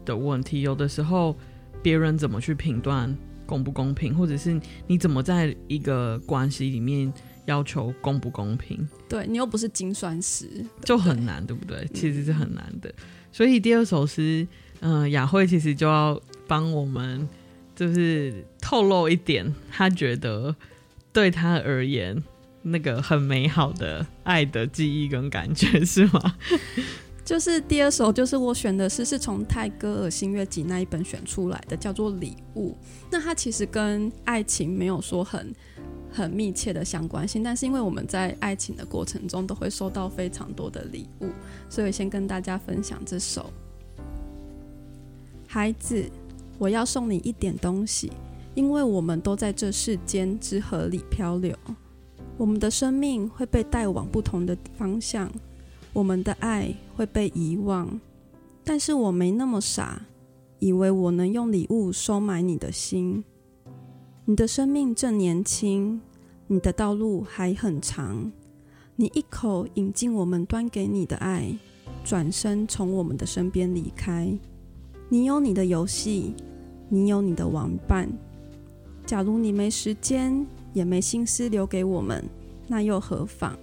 [0.06, 1.36] 的问题，有的时候
[1.82, 3.13] 别人怎么去评断
[3.47, 7.12] 公不公平，或者是你怎么在一个关系里面。
[7.45, 8.88] 要求公不公平？
[9.08, 11.80] 对，你又不是金酸石，就很难，对不对？
[11.80, 12.93] 嗯、其实是很难的。
[13.32, 14.47] 所以第二首诗，
[14.82, 17.28] 嗯、雅慧其实就要帮我们，
[17.76, 20.56] 就是透露一点，他觉得
[21.12, 22.24] 对他而言
[22.62, 26.38] 那个很美好的爱的记忆跟感觉， 是吗？
[27.24, 32.72] 就是第二首，就是我选的诗，是从泰戈尔《新月集》那一本选出来的，叫做《礼物》。
[33.12, 35.54] 那它其实跟爱情没有说很。
[36.12, 41.30] 很密切的相关性，但是因为我们在爱情的过程中都会收到非常多的礼物，
[41.70, 43.54] 所以先跟大家分享这首。
[45.52, 46.08] 孩子，
[46.60, 48.12] 我要送你一点东西，
[48.54, 51.58] 因为我们都在这世间之河里漂流，
[52.38, 55.28] 我们的生命会被带往不同的方向，
[55.92, 58.00] 我们的爱会被遗忘，
[58.64, 60.06] 但是我没那么傻，
[60.60, 63.24] 以为我能用礼物收买你的心。
[64.26, 66.00] 你的生命正年轻，
[66.46, 68.32] 你的道路还很长。
[68.98, 71.58] 你一口饮尽我们端给你的爱，
[72.04, 74.38] 转身从我们的身边离开。
[75.12, 76.36] 你有你的游戏，
[76.88, 78.08] 你有你的玩伴。
[79.08, 82.24] 假如你没时间，也没心思留给我们，
[82.67, 83.58] 那又何妨？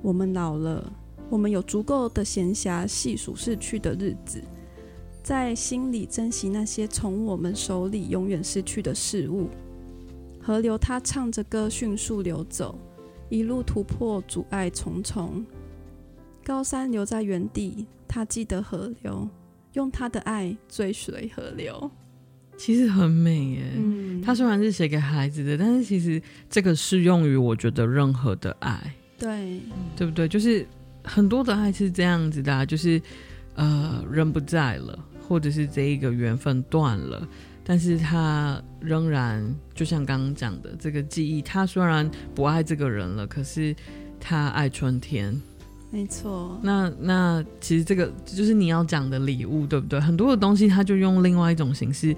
[0.00, 0.90] 我们老了，
[1.28, 4.42] 我们有足够的闲暇细数逝去的日子。
[5.22, 9.48] 在心里珍惜那些从我们手里永远失去的事物。
[10.40, 12.78] 河流它唱着歌，迅速流走，
[13.28, 15.44] 一路突破阻碍重重。
[16.42, 19.28] 高山留在原地，它记得河流，
[19.74, 21.90] 用他的爱追随河流。
[22.56, 23.62] 其实很美耶。
[23.76, 28.94] 嗯，它虽然是写给孩子的，但是其实这个适用于我觉得任何的爱。
[29.18, 29.60] 对，
[29.94, 30.26] 对不对？
[30.26, 30.66] 就是
[31.04, 33.00] 很多的爱是这样子的啊，就是
[33.54, 34.98] 呃，人不在了。
[35.26, 37.26] 或者是这一个缘分断了，
[37.64, 39.42] 但是他仍然
[39.74, 43.74] 就像刚刚讲的这个记忆，他虽然不爱这个人了，可是
[44.20, 45.34] 他爱春天。
[45.94, 46.58] 没错。
[46.60, 50.00] 那那其实这个就是你要讲的礼物，对不对？
[50.00, 52.12] 很多的东西，它就用另外一种形式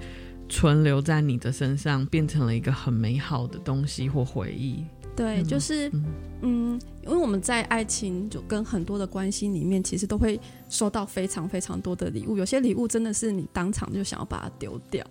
[0.49, 4.83] 存留在你的身上，变成了一个很美好的东西或回忆。
[5.15, 6.05] 对，就是嗯，
[6.41, 12.37] 嗯，因为我们在爱情就跟很多的关系里面，其实都会收到非常非常多的礼物。
[12.37, 15.03] 有些礼物真的是你当场就想要把它丢掉。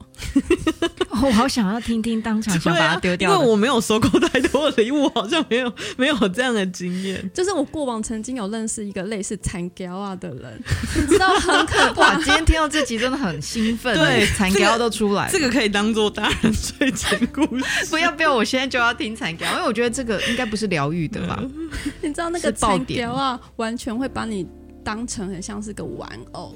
[1.09, 7.31] 哦，我好想要听听当场想把它丢掉，因为我没有收过太多的礼物，好像没有 没有这样的经验。
[7.35, 10.63] 就是我过往曾经有认识一个类似残胶啊的人，
[10.95, 12.15] 你知道很可怕。
[12.17, 17.65] 今天听到这集真的很兴奋，对，残胶都出来了，这个可以当做大人睡前故事。
[17.91, 19.97] 不要不要，我现在就要听残胶，因为我觉得。
[19.97, 21.43] 这个应该不是疗愈的吧？
[22.03, 24.47] 你知道那个残胶啊，完全会把你
[24.87, 26.55] 当成很像是个玩偶。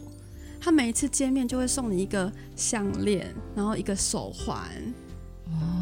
[0.61, 4.71] 他每一次见面就会送你一个项链，然后一个手环。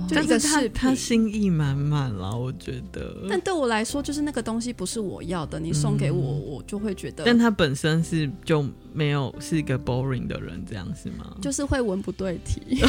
[0.09, 3.27] 就一个是他心意满满了，我觉得。
[3.29, 7.25] 但对我来说，就是那个东西不是我要的，你送给我，嗯、我就会觉得。
[7.25, 11.37] 但他本身是就没有是一个 boring 的人，这样是吗？
[11.43, 12.83] 就是会文不对题，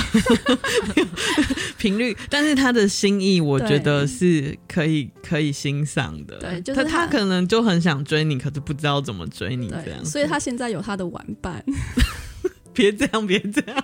[1.77, 2.15] 频率。
[2.29, 6.37] 但是他的心意，我觉得是可以可以欣赏的。
[6.37, 10.05] 对，就是他，他可能就很想追你，可是不知道怎么追你这样。
[10.05, 11.61] 所以他现在有他的玩伴。
[12.73, 13.83] 别这样，别这样。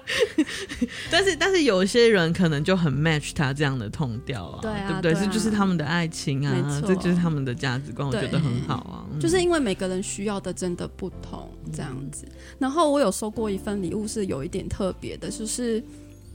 [1.11, 5.13] 但是，但是有些人可能就很 match 他这样的痛调啊，对，啊对不对？
[5.13, 9.05] 这、啊、就是他们的爱情啊，这就是他们的价值观，我觉得很好啊。
[9.19, 12.25] 就是因为每个人需要的真的不同，这样子。
[12.59, 15.83] 然后我有收过一份礼物，是有一点特别的，就是。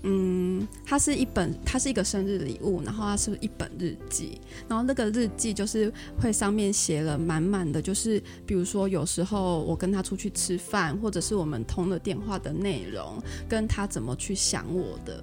[0.03, 15.23] 嗯，它是一本，它是一个生日礼物，然后它是一本日记，然后那个日记就是会上面写了满满的，就是比如说有时候我跟他出去吃饭，或者是我们通了电话的内容，跟他怎么去想我的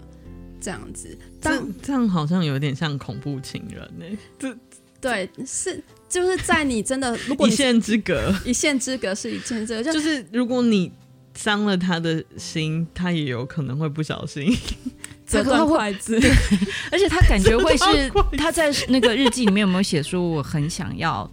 [0.61, 1.17] 这样子。
[1.41, 4.17] 这这样好像有点像恐怖情人呢、欸。
[4.37, 4.55] 这
[5.01, 10.91] 对是就是在你真的如果一线之隔，一线之隔是一线之隔，就是如果你。
[11.37, 14.51] 伤了他的心，他也有可能会不小心
[15.27, 16.19] 折断筷子。
[16.91, 21.29] 而且他感觉会是 他在那个日记里面有没有写说我很想要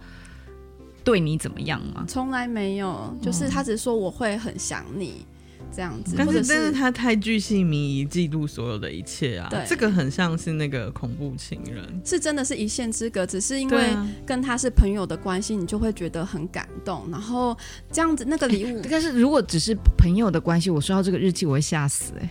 [1.03, 2.05] 对你怎么样吗？
[2.07, 5.25] 从来没有，就是他只是说我会很想你，
[5.73, 6.15] 这样子。
[6.17, 9.47] 但是，是但是他太巨细迷遗，记录所有的一切啊。
[9.49, 17.07] 对，这个很像是那个恐怖情人，是真的是一线之隔，只是因为跟他是朋友的关系，你就会觉得很感动。
[17.11, 17.57] 然后
[17.91, 22.29] 这样子那个礼物，但是如果只是朋友的关系，我收到这个日记我会吓死哎、欸。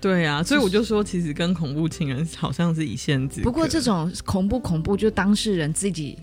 [0.00, 3.50] 对啊，所以我就说，其实跟恐怖情人好像是一线之隔。
[3.50, 6.16] 不过这种恐怖恐怖，就当事人自己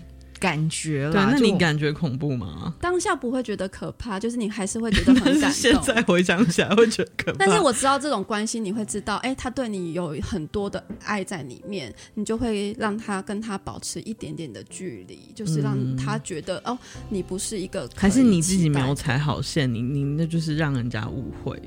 [0.46, 1.12] 感觉了。
[1.12, 2.72] 对，那你感觉恐怖吗？
[2.80, 5.50] 当下不会觉得可怕，就是你还是会觉得很感动。
[5.50, 7.38] 现在回想起来会觉得可怕。
[7.38, 16.78] 但是我知道这种关系，你会知道，哎，他对你有很多的爱在里面，你就会让他跟他保持一点点的距离，就是让他觉得、嗯、哦，
[17.08, 17.90] 你不是一个。
[17.96, 21.60] 还是你自己没有踩好线，你你那就是让人家误会。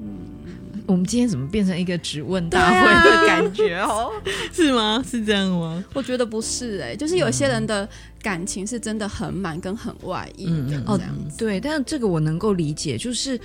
[0.00, 0.08] 嗯。
[0.86, 4.10] 我们今天怎么变成一个只问大会的感觉哦？
[4.52, 5.02] 是吗？
[5.08, 5.84] 是这样吗？
[5.94, 7.88] 我觉得不是哎、欸，就是有些人的
[8.20, 10.90] 感情是真的很满跟很外溢的这样子。
[10.90, 11.00] 哦，
[11.38, 13.38] 对，但是这个我能够理解，就是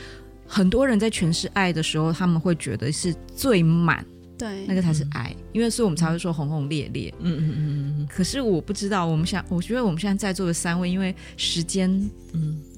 [0.47, 4.03] 很多人在诠释爱的时候，他们会觉得是最满，
[4.37, 7.13] 对，那个才是爱，因为所以我们才会说轰轰烈烈。
[7.19, 8.07] 嗯嗯嗯嗯。
[8.09, 12.09] 可是我不知道，我们想，我觉得我们现在在座的三位，因为时间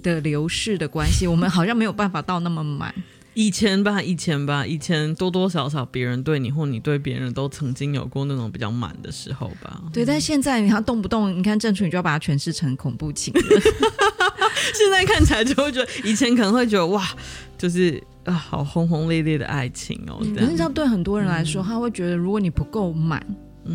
[0.03, 2.93] 的流逝的关系，我们好像没有办法到那么满。
[3.39, 9.81] 以前吧，以前吧，以前多多少少别人对你或你对别人都曾经有过那种比较满的时候吧。
[9.93, 13.61] 对，但现在你看动不动，你看郑楚，你就要把它诠释成恐怖情人。
[14.75, 17.07] 现在看起来就会觉得，以前可能会觉得哇，
[17.57, 20.19] 就是啊，好轰轰烈烈的爱情哦。
[20.35, 23.25] 可是这样对很多人来说，嗯、他会觉得，如果你不够满。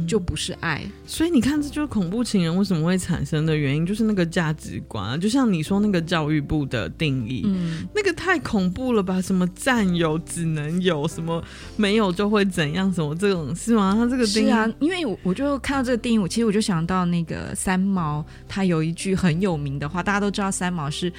[0.06, 5.16] 就不是爱，所以你看，这就是恐怖情人为什么会产生的原因，就是那个价值观啊。
[5.16, 9.20] 就像你说那个教育部的定义，嗯，那个太恐怖了吧？
[9.20, 11.42] 什么占有只能有，什么
[11.76, 12.92] 没有就会怎样？
[12.92, 13.94] 什么这种是吗？
[13.96, 21.12] 他这个定义，是啊，因为我我就看到这个定义，我其实我就想到那个三毛，他有一句很有名的话，大家都知道三毛是。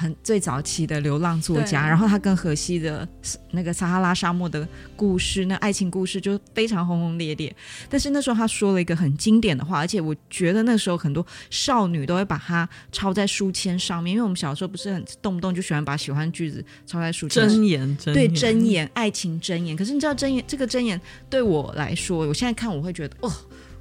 [0.00, 3.06] 很最早期的流浪作家，然后他跟荷西的
[3.50, 7.54] 那个撒哈拉沙漠的故事，那爱情故事就非常轰轰烈烈。
[7.90, 17.58] 但是那时候他说了一个很经典的话，而且我觉得那时候很多少女都会把它抄在书签上面，因为我们小时候不是很动不动就喜欢把喜欢句子抄在书签上。
[17.58, 19.76] 箴言， 箴言，对，真言，爱情真言。
[19.76, 23.30] 可是你知道真言这个真言对我来说，我现在看我会觉得哦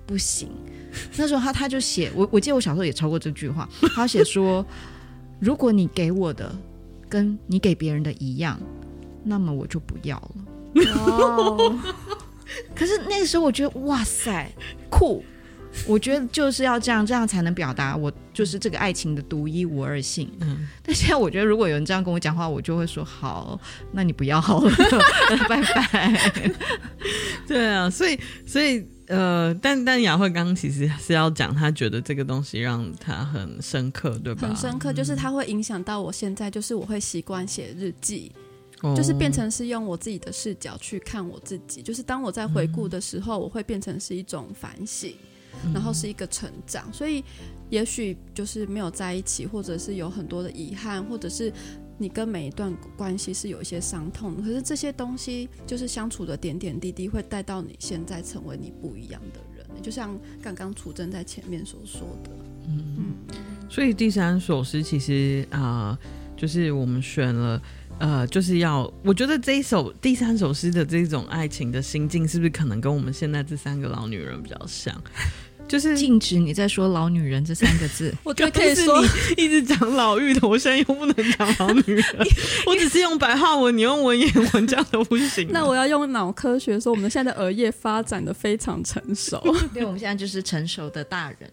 [0.06, 0.50] 不行。
[1.16, 4.66] 那时候他他就写我，我记得我小时候也抄过这句话，他写说。
[5.40, 6.54] 如果你给我的
[7.08, 8.60] 跟你给别人的一样，
[9.24, 10.84] 那么我就不要了。
[10.96, 11.80] 哦，
[12.76, 14.52] 可是那个时候我觉得哇塞
[14.90, 15.24] 酷，
[15.88, 20.30] 我觉得就是要这样，这样才能表达我就是这个爱情的独一无二性。
[20.42, 23.60] 嗯，但现在我觉得如果有人这样跟我讲话，我就会说好，
[23.92, 24.72] 那你不要好了，
[25.50, 26.52] 拜拜。
[27.48, 28.86] 对啊，所以所以。
[29.10, 34.48] 呃，但但雅慧刚刚其实是要讲，他觉得这个东西让他很深刻，对吧？
[34.48, 38.32] 很深刻，就是它会影响到我现在，就是我会习惯写日记，
[38.84, 45.14] 嗯，就是变成是用我自己的视角去看我自己，就是当我在回顾的时候，我会变成是一种反省，
[45.66, 47.24] 嗯，然后是一个成长，所以
[47.70, 51.52] 也许就是没有在一起，或者是有很多的遗憾，或者是。
[52.00, 59.66] 你跟每一段关系是有一些伤痛，可是这些东西就是相处的点点滴滴，会带到你现在成为你不一样的人。
[59.84, 62.32] 就像刚刚楚真在前面所说的，
[62.68, 63.36] 嗯，嗯，
[63.70, 66.00] 所以第三首诗其实啊、呃，
[66.38, 67.62] 就是我们选了，
[68.00, 74.96] 呃，就是要我觉得这一首第三首诗的这种爱情的心境，是不是可能跟我们现在这三个老女人比较像？
[75.70, 78.14] 就是禁止你在说“老女人”这三个字。
[78.26, 79.00] 我觉得可以说
[79.38, 82.04] 你一直讲老芋头，我现在又不能讲老女人。
[82.66, 85.48] 我只是用白话文，你用文言文，这样都不行。
[85.52, 89.40] 那我要用脑科学说，我们现在的额叶发展的非常成熟。
[89.72, 91.50] 对，我们现在就是成熟的大人。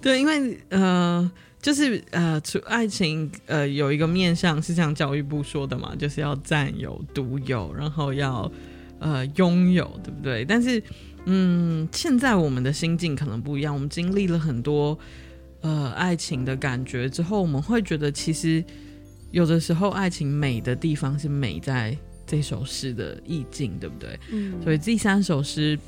[0.00, 8.50] 对，因为呃，就是呃，爱情呃有一个面向是像教育部说的嘛，就是要占有、独有，然后要
[8.98, 10.44] 呃拥有，对不对？
[10.44, 10.82] 但是。
[11.26, 13.72] 嗯，现在我们的心境可能不一样。
[13.72, 14.98] 我们经历了很多
[15.60, 18.64] 呃爱情的感觉之后，我们会觉得其实
[19.30, 24.18] 有的时候爱情美的地方是美在这首诗的意境，对不对？
[24.32, 24.60] 嗯。
[24.62, 25.78] 所以第三首诗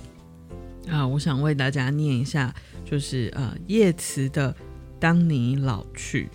[0.87, 4.52] 啊、呃，我想为大家念一下，就是呃叶慈的
[5.00, 6.27] 《当你老去》，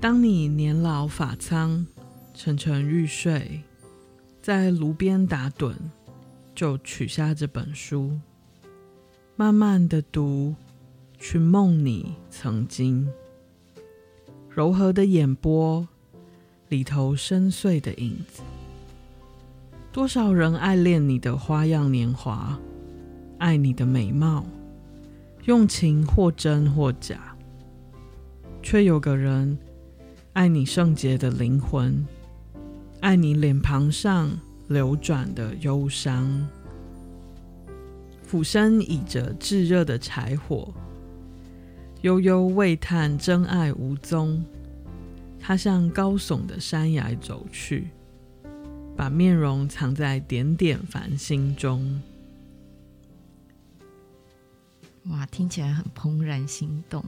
[0.00, 1.86] 当你年老发苍、
[2.34, 3.62] 沉沉欲睡，
[4.42, 5.72] 在炉边打盹。
[6.56, 8.18] 就取下这本书，
[9.36, 10.54] 慢慢的读，
[11.18, 13.06] 去梦你曾经
[14.48, 15.86] 柔和的眼波
[16.70, 18.42] 里头深邃的影子。
[19.92, 22.58] 多少人爱恋你的花样年华，
[23.36, 24.46] 爱你的美貌，
[25.44, 27.36] 用情或真或假，
[28.62, 29.58] 却有个人
[30.32, 32.06] 爱你圣洁的灵魂，
[33.00, 34.30] 爱你脸庞上
[34.68, 36.46] 流转的忧伤。
[38.22, 40.74] 俯身倚着炙热的柴火，
[42.02, 44.44] 悠悠喟叹真爱无踪。
[45.38, 47.88] 他向高耸的山崖走去，
[48.96, 52.02] 把面容藏在点点繁星中。
[55.04, 57.04] 哇，听起来很怦然心动。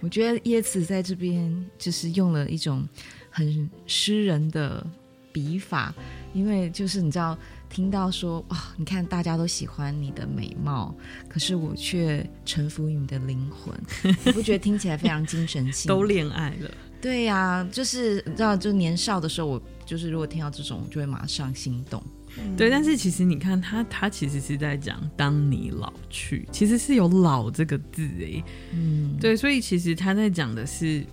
[0.00, 2.86] 我觉得叶慈在这边就是用了一种
[3.30, 4.86] 很诗人的
[5.32, 5.94] 笔法，
[6.32, 7.36] 因为就是你知道，
[7.68, 10.94] 听到说哇，你看大家都喜欢你的美貌，
[11.28, 13.74] 可是我却臣服于你的灵魂，
[14.24, 15.88] 你不觉得听起来非常精神性？
[15.88, 16.70] 都恋爱了。
[17.00, 22.02] 对呀、啊，就是你知道，就年少的时候，我就是如果听到这种，就会马上心动。
[22.40, 28.42] 嗯、对，但是其实你看他，他其实是在讲当你老去，其实是有“老”这个字诶。
[28.72, 31.04] 嗯，对，所以其实他在讲的是，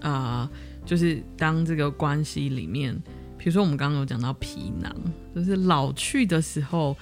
[0.00, 0.50] 啊、呃，
[0.84, 3.00] 就是当这个关系里面，
[3.46, 4.92] 比如说我们刚刚有讲到皮囊，
[5.32, 6.96] 就是老去的时候。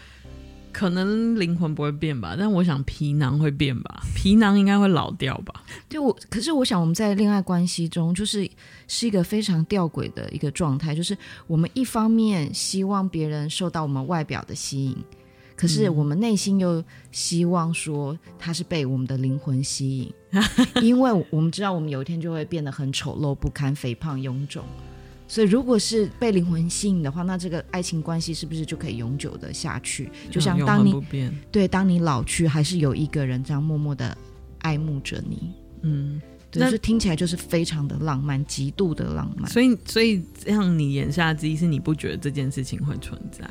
[0.71, 5.63] 可能灵魂不会变吧，但我想皮囊会变吧， 皮囊应该会老掉吧。
[5.89, 8.51] 对，我可是我想我们在恋爱关系中，就是
[8.89, 11.17] 是一个非常吊诡的一个状态，就是
[11.47, 14.97] 我们一方面希望别人受到我们外表的吸引，
[15.55, 16.83] 可是我们内心又
[17.13, 20.13] 希望说他是被我们的灵魂吸引，
[20.83, 24.65] 因为我们知道我们有一天就会变得很丑陋不堪、肥胖臃肿。
[25.27, 30.11] 所以，如果是被灵魂吸引的话，那这个爱情关系是不是就可以永久的下去？
[30.31, 30.95] 就像当你
[31.51, 34.17] 对，当你老去，还是有一个人这样默默的
[34.61, 35.53] 爱慕着你。
[35.81, 36.21] 嗯，
[36.51, 39.51] 对，那听起来就是非常的浪漫，极度的浪漫。
[39.51, 43.49] 所以，所以这样你言下之意是你不觉得这件事情会存在？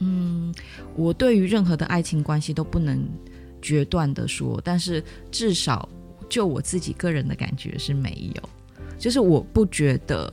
[0.00, 0.52] 嗯，
[0.96, 3.08] 我对于任何的爱情关系都不能
[3.62, 5.88] 决断的说，但是至少
[6.28, 8.42] 就我自己个人的感觉是没有，
[8.98, 10.30] 就是我不觉得。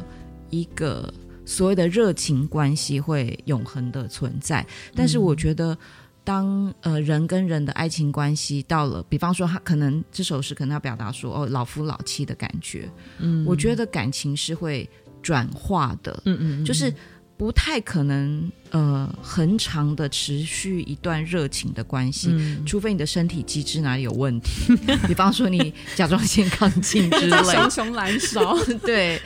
[0.50, 1.14] 一个
[1.46, 5.78] 所谓的热情关系会永恒的存在，但是我觉得，
[6.24, 12.90] 当呃人跟人的爱情关系到了，比方说他可能这首诗可能要表达说哦老夫老妻的感觉，
[13.20, 14.90] 嗯，我觉得感情是会
[15.22, 16.94] 转化的，嗯嗯，就是
[17.38, 24.76] 不太可能呃很长的持续一段热情的关系，嗯，除非你的身体机制哪里有问题，
[25.08, 29.22] 比方说你甲状腺亢进之类，熊熊燃烧， 对。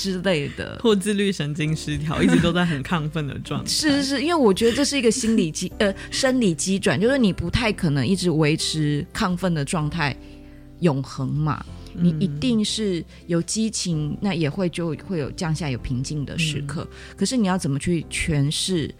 [0.00, 3.68] 之类的， 或自律神经失调，一直都在很亢奋的状态。
[3.68, 10.16] 是是是，因为我觉得这是一个心理机呃生理机转，就是你不太可能一直维持亢奋的状态
[10.80, 11.62] 永恒嘛。
[11.92, 16.88] 你一定是有激情，那也会就会有降下有平静的时刻。
[16.90, 18.94] 嗯、可是你要怎么去诠释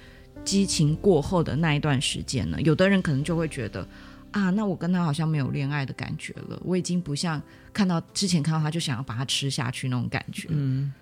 [0.44, 2.60] 激情过后的那一段时间呢？
[2.60, 3.86] 有的人可能就会觉得。
[4.32, 7.42] 啊，那我跟他好像没有恋爱的感觉了，我已经不像
[7.72, 10.48] 看到之前看到他就想要把它吃下去那种感觉。
[10.50, 10.92] 嗯，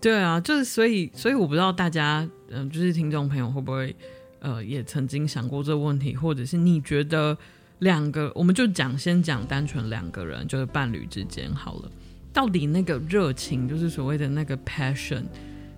[0.00, 3.94] 对啊，就是所以，所以我不知道大家，嗯、就是听众朋友会不会，
[4.40, 7.36] 呃，也曾经想过这个问题，或者是你觉得
[7.80, 11.90] 两个，我们就讲先讲单纯两个人，就是伴侣之间好了，
[12.32, 15.24] 到底那个热情，就是所谓的那个 passion，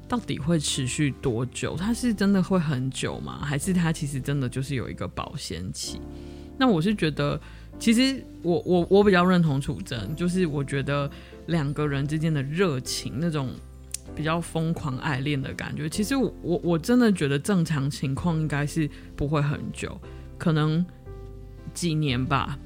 [0.06, 1.76] 到底会持续多久？
[1.76, 3.40] 它是真的会很久吗？
[3.42, 6.00] 还是它其实真的就是有一个保鲜期？
[6.58, 7.40] 那我是觉得，
[7.78, 11.08] 其实我我我比较认同楚真，就是我觉得
[11.46, 13.50] 两个人之间的热情，那种
[14.14, 20.00] 比较疯狂爱恋的感觉，其实我我我真的觉得正常情况应该是不会很久，
[20.38, 20.84] 可能
[21.74, 22.58] 几年吧。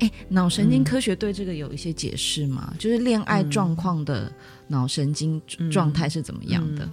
[0.00, 2.70] 哎，脑神经科学对这个有一些解释吗？
[2.72, 4.32] 嗯、就是恋爱状况的
[4.68, 5.40] 脑神经
[5.70, 6.84] 状态是怎么样的？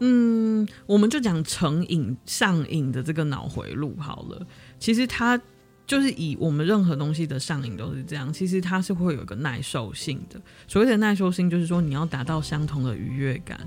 [0.00, 4.46] 嗯，嗯，我们就讲成瘾上瘾的这个脑回路好了，
[4.78, 5.40] 其实它。
[5.86, 10.40] 就是以我们任何东西的上瘾都是这样，其实它是会有一个耐受性的。
[10.66, 13.60] 所谓的耐受性，就是说你要达到相同的愉悦感，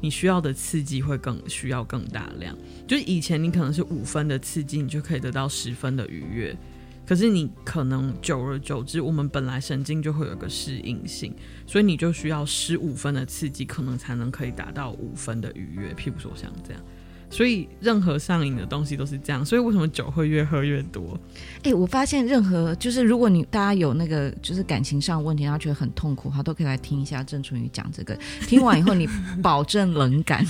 [0.00, 2.56] 你需要的刺激会更需要更大量。
[2.86, 6.56] 就是以前你可能是五分的刺激，你就可以得到十分的愉悦，
[7.04, 11.34] 可是你可能久而久之，我们本来神经就会有一个适应性，
[11.66, 15.92] 所以你就需要十五分的刺激，可能才能可以达到五分的愉悦。
[15.92, 16.82] 譬如说像这样。
[17.30, 21.18] 所以任何上瘾的东西都是这样，所以为什么酒会越喝越多？
[21.58, 28.18] 哎、欸，我发现任何就是如果你大家有那个就是感情上问题，然后觉得很痛苦，他都可以来听一下郑淳予讲这个。
[28.46, 29.08] 听完以后，你
[29.42, 30.44] 保证冷感。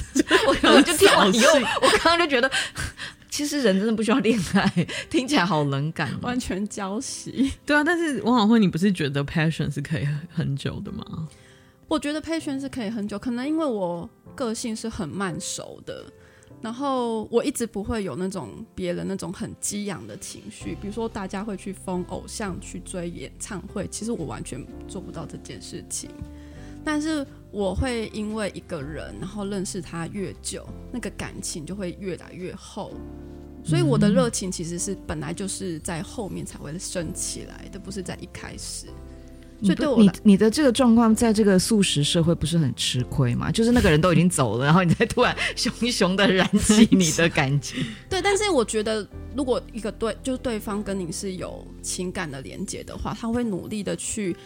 [0.47, 2.51] 我 我就听完以后，我刚刚就觉得，
[3.29, 7.53] 其实人真的不需要恋爱，听起来好冷感，完全交习。
[7.66, 11.29] 对啊，但是王小慧，你不是觉得 passion 是可以很久的吗？
[11.89, 16.05] 我觉得 passion 是可以很久，可能因为我个性是很慢熟的。
[16.61, 26.11] 然后我一直不会有那种别人那种很激昂的情绪，比如说大家会去疯偶像、去追演唱会，其实我完全做不到这件事情。
[26.85, 32.93] 但是我会因为一个人，然后认识他越久，那个感情就会越来越厚。
[33.65, 38.87] 所以我的热情其实是本来就是在后面才会升起来的，不是在一开始。
[39.63, 43.51] 所以对我，你你的这个状况，在这个素食社会不是很吃亏吗？
[43.51, 47.85] 就是那个人都已经走了，然后你再突然 熊熊的燃起 你的感情。
[48.09, 54.37] 对，但是我觉得，如果一个对，就是对方跟你是有情感的连接的话，他会努力的去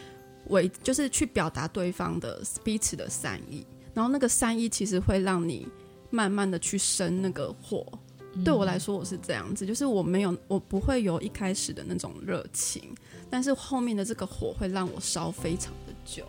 [0.49, 5.69] 为，就是去表达对方的彼此的善意，然后那个善意其实会让你
[6.09, 7.87] 慢慢的去生那个火。
[8.45, 12.83] 对我来说，我是这样子，就是我没有，我不会有一开始的那种热情，
[13.29, 16.25] 但是后面的这个火会让我烧非常的久，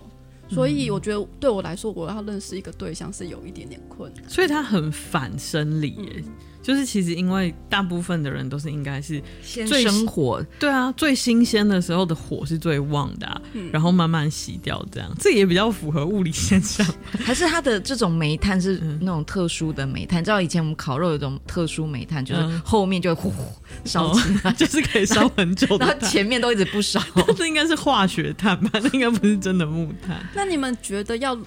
[0.49, 6.11] 所以我觉得对我来说，我要认识一个对象是有一点点困难，所以他很反生理耶。
[6.17, 6.33] 嗯
[6.63, 16.87] 就是其实因为大部分的人都是应该是最生火，对啊，最新鲜的时候的火是最旺的，啊，嗯，然后慢慢熄掉，这样这也比较符合物理现象。
[17.23, 20.21] 还是它的这种煤炭是那种特殊的煤炭？
[20.21, 23.53] 你知道以前我们烤肉有种特殊煤炭，就是后面就会呼呼
[23.83, 27.01] 烧起来，哦， 就是可以烧很久的， 然后前面都一直不烧。
[27.35, 28.79] 这应该是化学炭吧？
[28.81, 30.25] 那应该不是真的木炭。
[30.33, 31.37] 那你们觉得要？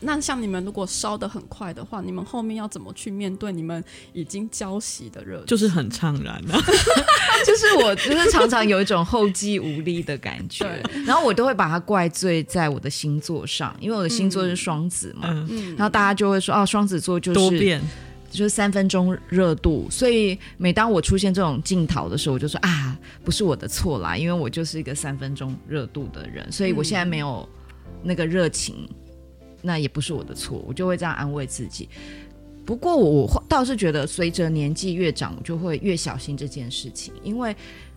[0.00, 5.42] 那像你们如果烧的很快的话，你们后面要怎么去面对你们已经交习的热？
[5.46, 6.60] 就是很怅然啊，
[7.46, 10.66] 就是我就是常常有一种后继无力的感觉，
[11.06, 17.80] 然后我都会把它怪罪在我的星座上，因为我的星座是双子嘛，嗯，然后大家就会说哦，双子座就是多变，
[18.30, 27.48] 就是三分钟热度，所以每当我出现这种镜头的时候，我就说啊，不是我的错啦，因为我就是一个三分钟热度的人，所以我现在没有
[28.02, 28.86] 那个热情。
[29.62, 31.88] 那也不是我的错，我就会这样安慰自己。
[32.64, 37.12] 不过我倒是觉得，随着年纪越长，我就会越小心这件事情。
[37.22, 37.54] 因为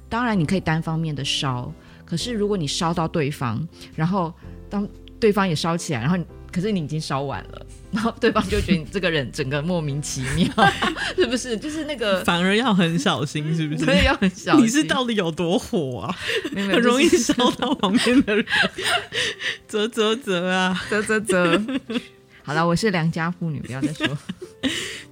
[0.07, 1.71] 当然你可以单方面的烧，
[2.05, 4.33] 可是如果你烧到对方，然后
[4.69, 4.87] 当
[5.19, 6.17] 对方也烧起来，然后。
[6.51, 10.47] 可是你已经烧完了， 然后对方就觉得你这个人整个莫名其妙，
[11.15, 11.57] 是不是？
[11.57, 13.85] 就是那个反而要很小心，是不是？
[13.85, 14.65] 所以要很小心。
[14.65, 16.15] 你是到底有多火啊？
[16.51, 18.45] 没有没有很容易烧到旁边的人。
[19.67, 21.61] 啧啧啧啊，啧啧啧。
[22.43, 24.17] 好了，我是良家妇女，不要再说。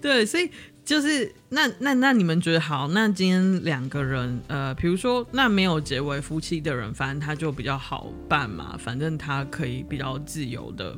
[0.01, 0.49] 对，所以。
[0.85, 2.87] 就是那那那你们觉得好？
[2.87, 10.97] 那今天两个人，呃，比如说那没有结为夫妻的人，反正他就比较好办嘛，反正他可以比较自由的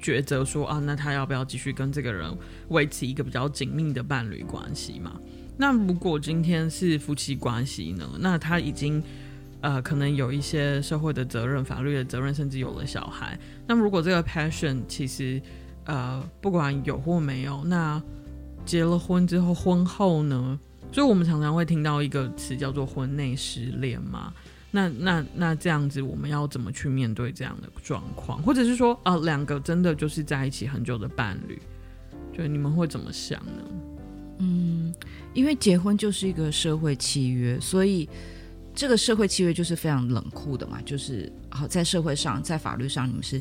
[0.00, 2.30] 抉择说啊，那他要不要继续跟这个人
[2.68, 5.20] 维持一个比较紧密的伴侣关系嘛？
[5.56, 8.06] 那如果今天是夫妻关系呢？
[8.20, 9.02] 那他已经
[9.60, 13.38] 呃可能有一些社会的责任、法律的责任，甚至有了小孩。
[13.66, 15.40] 那如果这个 passion 其实
[15.84, 18.02] 呃不管有或没有，那
[18.64, 20.58] 结了婚之后，婚后呢？
[20.92, 24.32] 所以我们常常会听到一个词叫做“婚内失恋”嘛。
[24.76, 28.42] 那那那这样子，我们要怎么去面对这样的状况？
[28.42, 31.58] 或者是说，啊，两个真的就是在一起很久的伴侣，
[32.36, 33.62] 就你们会怎么想呢？
[34.40, 34.94] 嗯，
[35.32, 38.06] 因为结婚就是一个社会契约，所以
[38.74, 40.78] 这个社会契约就是非常冷酷的嘛。
[40.84, 43.40] 就是好，在社会上，在法律上，你们是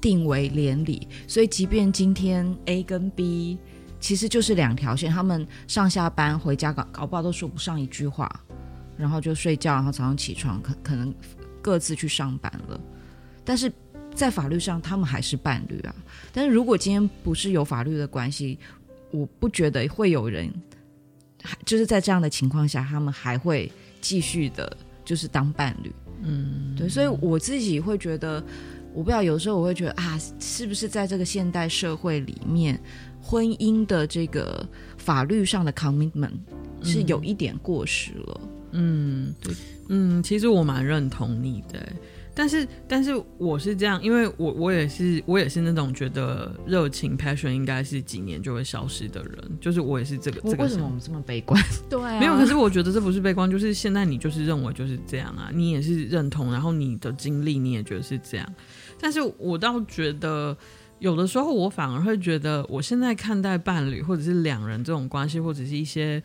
[0.00, 3.58] 定为连理，所以即便今天 A 跟 B。
[3.98, 8.28] 其实就是两条线，他们上下班回家搞搞不好都说不上一句话，
[8.96, 11.14] 然后就睡觉，然后早上起床可可能
[11.60, 12.80] 各自去上班了。
[13.44, 13.72] 但是
[14.14, 15.94] 在法律上，他们还是伴侣啊。
[16.32, 18.58] 但是如果今天不是有法律的关系，
[19.10, 20.52] 我不觉得会有人，
[21.64, 23.70] 就是在这样的情况下，他们还会
[24.00, 25.92] 继续的，就是当伴侣。
[26.22, 28.44] 嗯，对，所以我自己会觉得，
[28.94, 32.80] 我不知道有时候我会觉得啊，是不是在这个现代社会里面。
[33.24, 34.68] 婚姻的这个
[34.98, 36.32] 法律上的 commitment
[36.82, 38.40] 是有一点过时了。
[38.42, 38.61] 嗯，
[39.40, 39.54] 对，
[39.88, 41.86] 嗯，其实我蛮认同你的，
[42.34, 50.40] 但是，但是我是这样，因为我我也是我也是那种觉得热情 passion 应该是几年就会消失的人，就是我也是这个。
[50.40, 51.62] 这个为什么我们这么悲观？
[51.90, 58.54] 对啊，没有，可是我觉得这不是悲观，就是现在你就是认为就是这样啊，你也是认同，然后你的经历你也觉得是这样，
[58.98, 60.56] 但是我倒觉得。
[60.98, 66.22] 有的时候，我反而会觉得，我现在看待伴侣或者是两人这种关系，或者是一些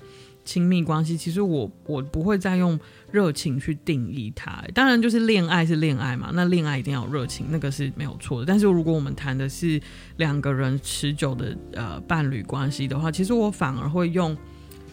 [0.47, 2.79] 亲密关系，其实我我不会再用
[3.11, 4.63] 热情去定义它。
[4.73, 8.45] 当然，就是恋爱是恋爱嘛，那恋爱一定要有热情，那个是没有错的。
[8.45, 9.79] 但是，如果我们谈的是
[10.15, 14.35] 两个人持久的呃伴侣关系的话，其实我反而会用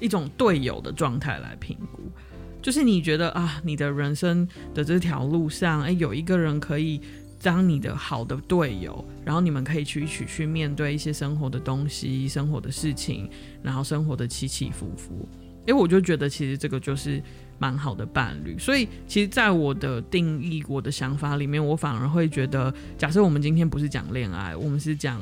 [0.01, 2.03] 一种队友的状态来评估。
[2.61, 7.01] 就是你觉得啊，你的人生的这条路上，哎，有一个人可以。
[7.43, 13.29] 当你的好的队友，然后你们可以去一起去面对一些生活的东西、生活的事情，
[13.63, 15.29] 然后生活的起起伏伏。
[15.67, 17.23] 哎，我就觉得其实这个就是
[17.59, 18.59] 蛮好的伴侣。
[18.59, 25.21] 所以，其实，在我的定义、我的想法里面，我反而会觉得，假设我们今天不是讲恋爱，我们是讲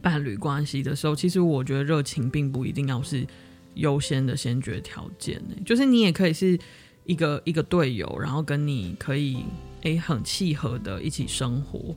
[0.00, 3.26] 伴侣关系的时候，其实我觉得热情并不一定要是
[3.74, 5.40] 优先的先决条件。
[5.64, 6.58] 就是你也可以是
[7.04, 9.44] 一个一个队友，然后跟你可以
[9.82, 11.94] 诶很契合的一起生活。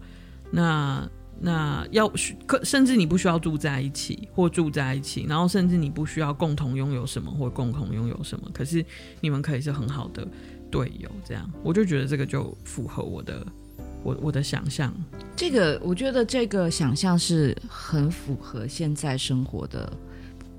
[0.51, 2.09] 那那要
[2.45, 8.83] 可甚至你不需要住在一起或住在一起，然后甚至你不需要共同拥有什么或共同拥有什么，可是
[9.19, 10.25] 你们可以是很好的
[10.71, 13.45] 队友，这样我就觉得这个就符合我的
[14.01, 14.93] 我我的想象。
[15.35, 19.91] 这个我觉得这个想象是很符合现在生活的，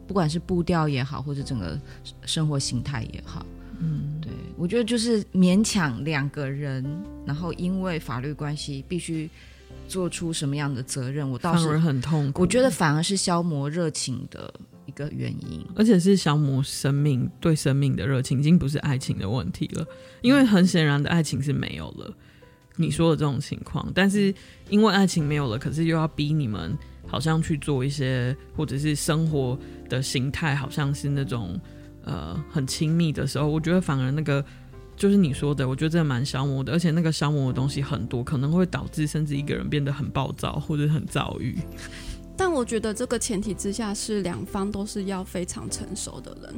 [0.07, 1.81] 不管是步调也好，或者整个
[2.27, 3.45] 生活形态也好。
[3.81, 6.85] 嗯，对，我觉得就是勉强两个人，
[7.25, 9.31] 然后因为法律关系必须。
[9.89, 12.43] 做出什么样的责任，我倒是很痛苦。
[12.43, 14.53] 我觉得反而是消磨热情的
[14.85, 19.87] 一个原因，而且是消磨生命对生命的热情，已经不是爱情的问题了。
[20.23, 22.13] 因为很显然的爱情是没有了，
[22.77, 23.91] 你说的这种情况。
[23.95, 24.35] 但是
[24.69, 26.77] 因为爱情没有了，可是又要逼你们
[27.07, 29.59] 好像去做一些，或者是生活
[29.89, 31.59] 的形态好像是那种
[32.05, 34.45] 呃很亲密的时候，我觉得反而那个。
[34.97, 41.57] 就是你说的，我觉得真的蛮消磨的，而且那个消磨的东西很多，可能会导致甚至一个人变得很暴躁或者很躁郁。
[42.37, 46.55] 但我觉得这个前提之下是两方都是要非常成熟的人，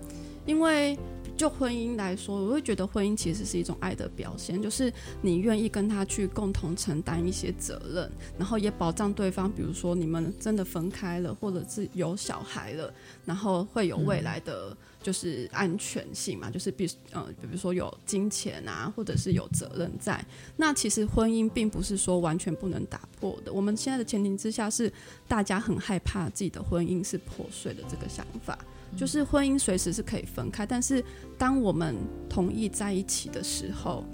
[0.46, 0.96] 因为
[1.36, 12.92] 就婚姻来说，我会觉得婚姻其实是一种爱的表现，就是你愿意跟他去共同承担一些责任，然后也保障对方，比如说你们真的分开了，或者是有小孩了，
[13.24, 14.76] 然后会有未来的。
[15.02, 20.22] 就是安全性嘛，就是比呃，比如说有金钱啊，或者是有责任在。
[20.56, 23.52] 那其实婚姻并不是说完全不能打破的。
[23.52, 24.92] 我们现在的前提之下是
[25.26, 28.58] 大家很害怕自己的婚姻是破碎的这个想法，
[28.96, 31.02] 就是婚姻随时是可以分开，但是
[31.38, 31.96] 当我们
[32.28, 34.04] 同意在一起的时候，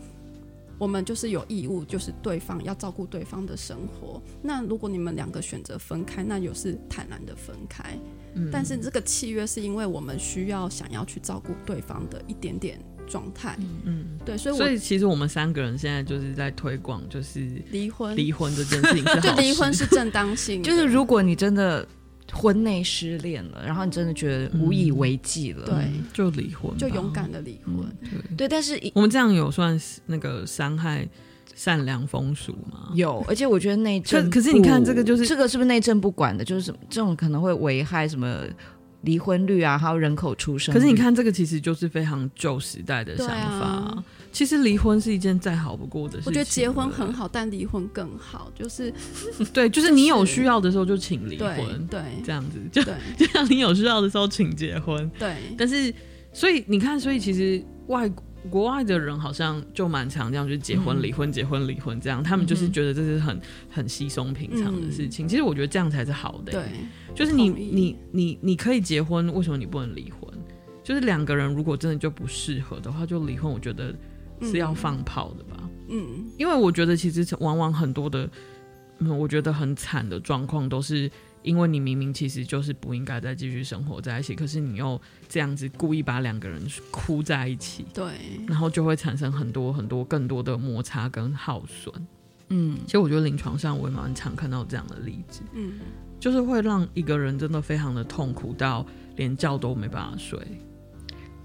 [0.78, 4.22] 我们就是有义务，就是对方要照顾对方的生活。
[4.42, 7.98] 那如果你们两个选择分开，那又是坦然的分开。
[8.34, 13.56] 嗯，但是这个契约是因为我们需要想要去照顾对方的一点点状态。
[13.84, 18.16] 嗯，对，所以所以其实我们三个人现在就是在推广，就是离婚。
[18.16, 20.62] 离婚这件事情， 就离婚是正当性。
[20.64, 21.86] 就是如果你真的
[22.32, 27.86] 婚内失恋了，然后你真的觉得无以为继了，对，就离婚，就勇敢的离婚。
[28.00, 28.36] 对。
[28.36, 31.06] 对，但是我们这样有算是那个伤害
[31.54, 32.90] 善良风俗吗？
[32.94, 36.44] 有，而且我觉得内政，可是你看这个就是这个是不是内政不管的？
[36.44, 38.42] 就是什么这种可能会危害什么
[39.02, 40.74] 离婚率啊，还有人口出生。
[40.74, 43.66] 可是你看这个其实就是非常旧时代的想法。
[43.66, 46.26] 啊、其实离婚是一件再好不过的事情。
[46.26, 48.50] 我觉得结婚很好，但离婚更好。
[48.54, 48.92] 就是
[49.52, 52.82] 对，就是你有需要的时候就请离婚，对，这样子就
[53.16, 55.36] 就像你有需要的时候请结婚，对。
[55.56, 55.94] 但是
[56.32, 58.10] 所以你看，所以其实外
[58.50, 58.64] 国。
[58.64, 63.40] 外的人好像就蛮常这样，就是结婚、离婚、结婚、离婚这样，他们就是觉得这是很
[63.70, 65.28] 很稀松平常的事情。
[65.28, 66.52] 其实我觉得这样才是好的。
[66.52, 66.64] 对，
[67.14, 70.32] 就是你你你你可以结婚，为什么你不能离婚？
[70.82, 73.52] 就是两个人如果真的就不适合的话，就离婚。
[73.52, 73.94] 我觉得
[74.40, 75.68] 是要放炮的吧。
[75.88, 78.28] 嗯，因为我觉得其实往往很多的，
[78.98, 81.10] 嗯，我觉得很惨的状况都是。
[81.44, 88.06] 因为你明明其实就是不应该再继续生活在一起，可是你又这样子故意把两个人哭在一起，对，
[88.48, 91.94] 然后就会产生很多很多更多的摩擦跟耗损。
[92.48, 95.74] 嗯，其实我觉得临床上我也蛮常看到这样的例子，嗯，
[96.18, 98.84] 就是会让一个人真的非常的痛苦到
[99.16, 100.38] 连觉都没办法睡。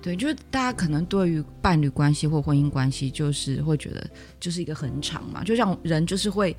[0.02, 6.56] 对，就是大家可能对于伴侣关系或婚姻关系，就是会觉得就是一个很长嘛，就像人就是会。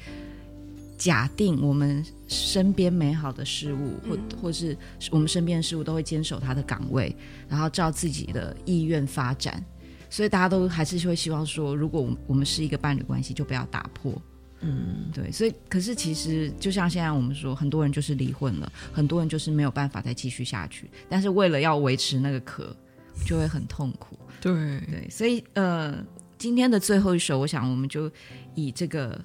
[1.00, 4.76] 假定我们身边美好的事物，或或是
[5.10, 7.16] 我们身边的事物，都会坚守他的岗位，
[7.48, 9.64] 然后照自己的意愿发展。
[10.10, 14.12] 所以大家都还是会希望说，如果我们是一个伴侣关系，就不要打破。
[14.60, 15.32] 嗯，对。
[15.32, 20.90] 所以，可是其实就像现在我们说，很多人就是离婚了，很多人就是没有办法再继续下去。
[21.08, 22.76] 但是为了要维持那个壳，
[23.24, 24.18] 就会很痛苦。
[24.38, 25.08] 对对。
[25.08, 26.04] 所以，呃，
[26.36, 28.12] 今天的最后一首，我想我们就
[28.54, 29.18] 以这个。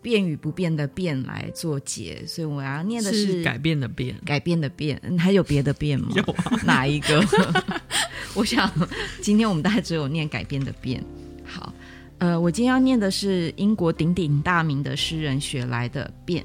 [0.00, 6.08] 变与不变的变来做结，所以我要念的是，是改变的变，改变的变，还有别的变吗？
[6.16, 7.24] 有啊，哪一个？
[8.34, 8.70] 我想
[9.20, 11.04] 今天我们大概只有念改变的变。
[11.44, 11.72] 好，
[12.18, 16.44] 呃，我今天要念的是英国鼎鼎大名的诗人雪莱的变。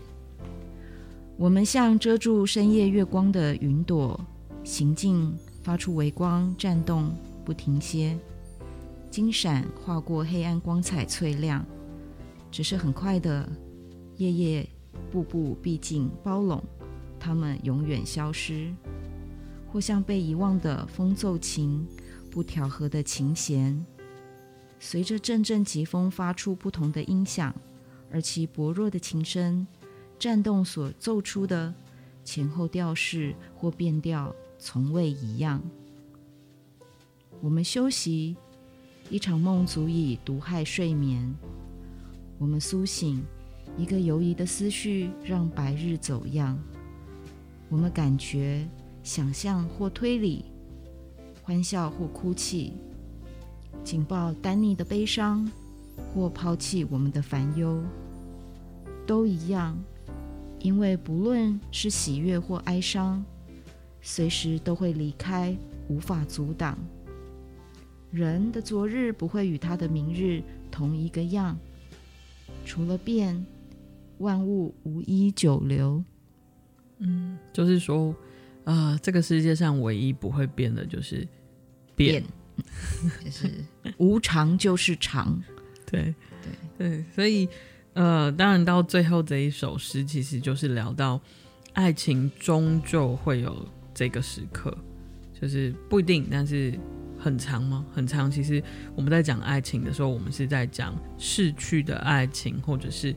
[1.38, 4.20] 我们像遮住深夜月光的云朵，
[4.64, 5.32] 行进
[5.64, 8.18] 发出微光，颤动不停歇，
[9.12, 11.66] 金闪划过黑暗，光彩翠亮。
[12.54, 13.51] 只是很快的，
[14.18, 14.70] 夜夜，
[15.12, 16.64] 步步逼近，包拢，
[17.20, 18.72] 他们永远消失。
[19.72, 21.84] 或像被遗忘的风奏琴、
[22.30, 23.84] 不调和的琴弦，
[24.80, 27.51] 随着阵阵疾风发出不同的音响，
[28.12, 29.66] 而其薄弱的琴声
[30.20, 31.74] 颤动所奏出的
[32.24, 35.60] 前后调式或变调，从未一样。
[37.41, 38.38] 我们休息，
[39.10, 41.34] 一场梦足以毒害睡眠。
[42.38, 43.24] 我们苏醒，
[43.78, 46.58] 一个游移的思绪让白日走样。
[47.70, 48.68] 我们感觉。
[49.04, 50.46] 想象或推理，
[51.44, 52.72] 欢笑或哭泣，
[53.84, 55.46] 紧抱丹尼的悲伤，
[56.08, 57.84] 或抛弃我们的烦忧，
[59.06, 59.78] 都一样，
[60.60, 63.22] 因为不论是喜悦或哀伤，
[64.02, 65.54] 随时都会离开，
[65.90, 66.78] 无法阻挡。
[68.10, 71.60] 人的昨日不会与他的明日同一个样，
[72.66, 73.45] 除了变，
[74.20, 76.03] 万物无一久留。
[76.99, 78.16] 嗯，就是说。
[78.66, 81.28] 啊、呃，这个世界上唯一不会变的就是
[81.97, 82.24] 变，变
[83.26, 83.51] 就是
[83.97, 85.38] 无常就是常，
[85.86, 86.16] 对
[86.78, 87.45] 对对，所以
[87.91, 91.20] 呃，当然到最后这一首诗，其实就是聊到
[91.74, 94.74] 爱情终究会有这个时刻，
[95.34, 96.74] 就是不一定，但是
[97.24, 97.86] 很长吗？
[97.93, 98.30] 很长。
[98.30, 98.61] 其实
[98.95, 103.15] 我们在讲爱情的时候，我们是在讲逝去的爱情，或者是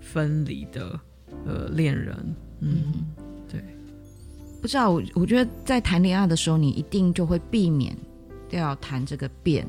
[0.00, 1.00] 分离的
[1.44, 2.16] 呃恋人，
[2.60, 2.92] 嗯。
[3.50, 3.60] 对
[4.60, 7.96] 不知道我，我觉得在谈恋爱的时候，你一定就会避免
[8.50, 9.66] 要谈这个变，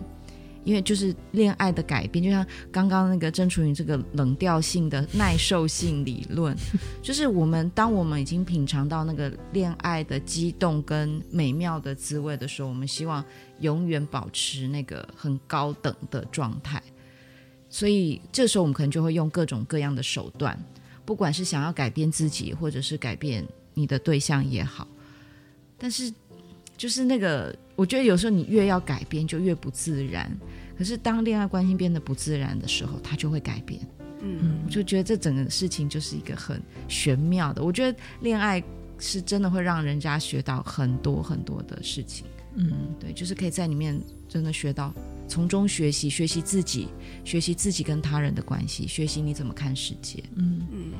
[0.65, 6.53] 因为就是恋爱的改变，就像刚刚那个郑楚云这个冷调性的耐受性理论，
[7.01, 13.23] 就是我们当我们已经品尝到那个恋爱的激动跟美妙的滋味的时候，我们希望
[13.62, 16.82] 永远保持那个很高等的状态，
[17.70, 20.57] 所以这时候我们可能就会用各种各样的手段，
[21.05, 23.45] 不管是想要改变自己，或者是改变。
[23.76, 24.86] 你的对象也好，
[25.78, 26.12] 但是
[26.76, 30.30] 就是那个，我觉得有时候你越要改变，就越不自然。
[30.78, 33.80] 可是当恋爱关系变得不自然的时候，它就会改变。
[34.22, 37.64] 嗯，我就觉得这整个事情就是一个很玄妙的。
[37.64, 38.62] 我觉得恋爱
[38.97, 42.26] 是真的会让人家学到很多很多的事情。
[42.60, 44.93] 嗯，对，就是可以在里面真的学到，
[45.28, 46.89] 从中学习，学习自己，
[47.24, 50.24] 学习自己跟他人的关系，学习你怎么看世界。
[50.36, 50.91] 嗯嗯，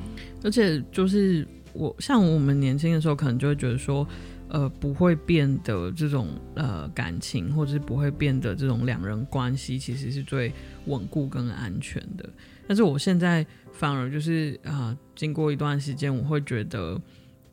[0.42, 1.46] 而且就是。
[1.72, 4.04] 我像我们年轻的时候，可能就会觉得说，
[4.48, 10.52] 呃，不会变的这种呃感情，或者是不会变的这种两人关系，其实是最
[10.86, 12.28] 稳固跟安全的。
[12.66, 17.00] 但是我现在反而就是啊、呃，经过一段时间，我会觉得，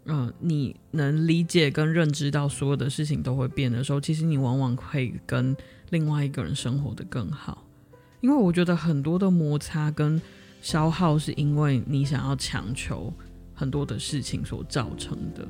[0.07, 5.55] 嗯、你能理解跟认知到所有的事情都会变的时候，其实你往往可以跟
[5.91, 7.63] 另外一个人生活得更好。
[8.21, 10.21] 因为我觉得很多的摩擦跟
[10.61, 13.13] 消耗，是因为你想要强求。
[13.59, 15.43] 很多的事情所造成的，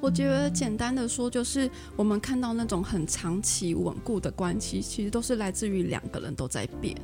[0.00, 6.96] 我觉得简单的说，就是我们看到那种很长期稳固的关系，其实都是来自于两个人都在变，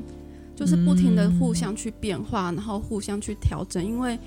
[0.57, 4.19] 就是不停的互相去变化，然后互相去调整，因为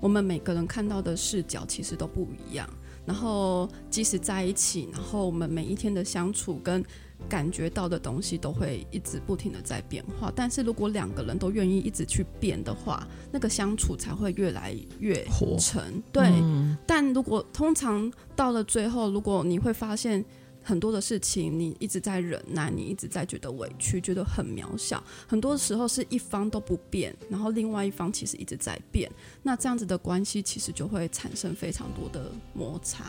[0.00, 2.68] 我们每个人看到的视角其实都不一样，
[3.06, 6.84] 然后即使在一起，然后我们每一天的相处跟。
[7.28, 15.26] 感觉到的东西都会一直不停的在变化，但是如果两个人都愿意一直去变的话，那个相处才会越来越
[15.58, 16.00] 沉。
[16.12, 20.24] 对，嗯、但如果通常到了最后，如果你会发现
[20.68, 29.10] 很多的事情，你一直在忍耐，你一直在觉得委屈，觉得很渺小，很多时候是一方都不变，然后另外一方其实一直在变，
[29.42, 33.04] 那这样子的关系其实就会产生非常多的摩擦。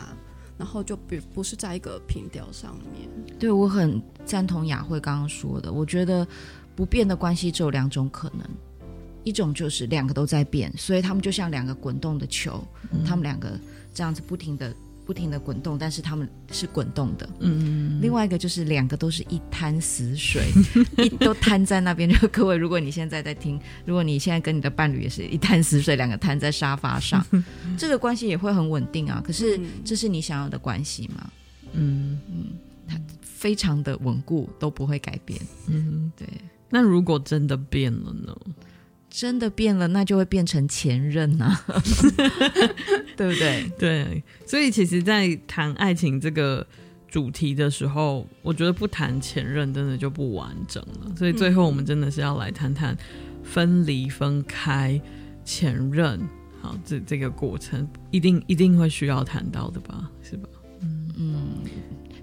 [0.56, 3.08] 然后就不不是在一个平调上面。
[3.38, 5.72] 对，我很赞同雅慧刚刚说的。
[5.72, 6.26] 我觉得
[6.76, 8.46] 不变的关系只有两种可能，
[9.24, 13.58] 一种就是两个都在变，所以他们就像两个滚动的球，嗯、他们两个
[13.94, 14.74] 这样子不停的。
[15.10, 17.28] 不停的滚动，但是他们是滚动的。
[17.40, 20.44] 嗯，另外一个就是两个都是一滩死水，
[20.98, 22.08] 一都瘫在那边。
[22.08, 27.26] 就各位，如果你现在在听，如果你现在跟你的伴侣也是一滩死水，两个瘫在沙发上，
[27.76, 29.20] 这个关系也会很稳定啊。
[29.26, 31.28] 可是这是你想要的关系吗？
[31.72, 32.44] 嗯嗯，
[32.86, 35.40] 它非常的稳固，都不会改变。
[35.66, 36.24] 嗯，对。
[36.68, 38.32] 那如果真的变了呢？
[39.10, 41.82] 真的变了，那就会变成前任呐、啊，
[43.16, 43.70] 对不对？
[43.76, 46.64] 对，所以其实，在谈爱情这个
[47.08, 51.12] 主题的时候，我觉得不谈前任真的就不完整了。
[51.16, 52.96] 所以最后，我们真的是要来谈谈
[53.42, 54.98] 分离、分开、
[55.44, 56.20] 前任，
[56.62, 60.08] 好，这这个过程一定 一定会需要谈到的吧？
[60.22, 60.48] 是吧？
[60.82, 61.34] 嗯嗯，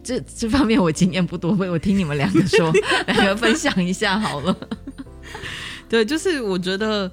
[0.02, 2.72] 这这方面我经验不多，我我听你们两个说，
[3.08, 4.58] 两个分享一下好了。
[5.90, 7.12] 对，就是我觉得，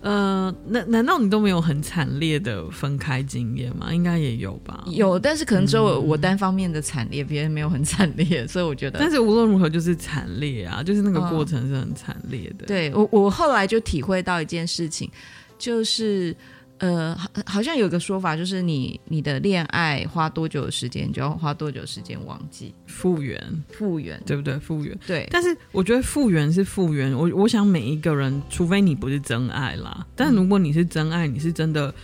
[0.00, 3.92] 呃，难难道你都没有很惨烈的分开经验吗？
[3.92, 4.84] 应该也有吧。
[4.88, 8.98] 有，但是可能只有我单方面的惨烈，别、嗯、人没有很惨烈，所以我觉得。
[9.00, 12.64] 但是无论如何就是惨烈啊，就是那个过程是很惨烈的。
[12.64, 15.10] 哦、对我，我后来就体会到一件事情，
[15.58, 16.34] 就是。
[16.78, 24.58] 呃，好，好像有个说法，就是你你的恋爱花多久的时间，就要花多久时间忘记复原，复原，对不对？
[24.58, 25.26] 复原，对。
[25.30, 31.94] 但是我觉得复原是复原，我我想每一个人，除非你不是真爱啦，但如果你是真爱，你是真的，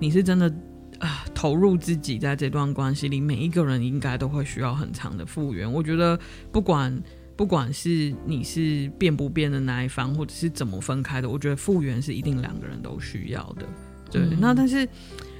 [0.00, 0.52] 你是真的
[0.98, 5.72] 啊，投入自己在这段关系里，每一个人应该都会需要很长的复原。
[5.72, 6.18] 我觉得
[6.50, 7.00] 不管
[7.36, 13.64] 不管是你是变不变的那一方，或者是怎么分开的，我觉得复原是一定两个人都需要的。
[14.10, 14.88] 对，那但是，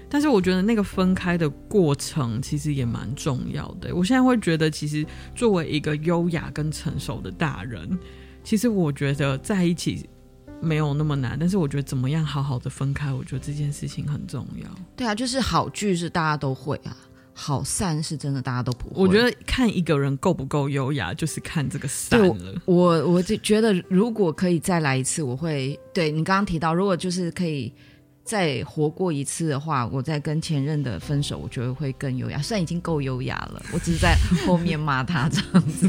[0.09, 3.95] 但是我觉得那个分开的过程其实也蛮重要的。
[3.95, 7.99] 我现在会觉得，其实作为一个优雅跟成熟的大人，
[8.43, 10.09] 其实我觉得在一起
[10.61, 11.37] 没有那么难。
[11.39, 14.69] 但是我觉得怎么样好好的分开，我觉得这件事情很重要。
[14.97, 16.97] 对啊，就是好聚是大家都会啊，
[17.33, 18.95] 好散是真的大家都不会。
[18.97, 22.55] 我觉得看一个人够不够优雅，就是看这个散了。
[22.65, 27.73] 我我就觉得，如果可以再来一次，我会对你刚刚提到，如果就是可以。
[28.27, 32.43] 再活过一次的话，我再跟前任的分手，我觉得会更优雅。
[32.43, 35.89] 虽然已经够优雅了，我只是在后面骂他这样子。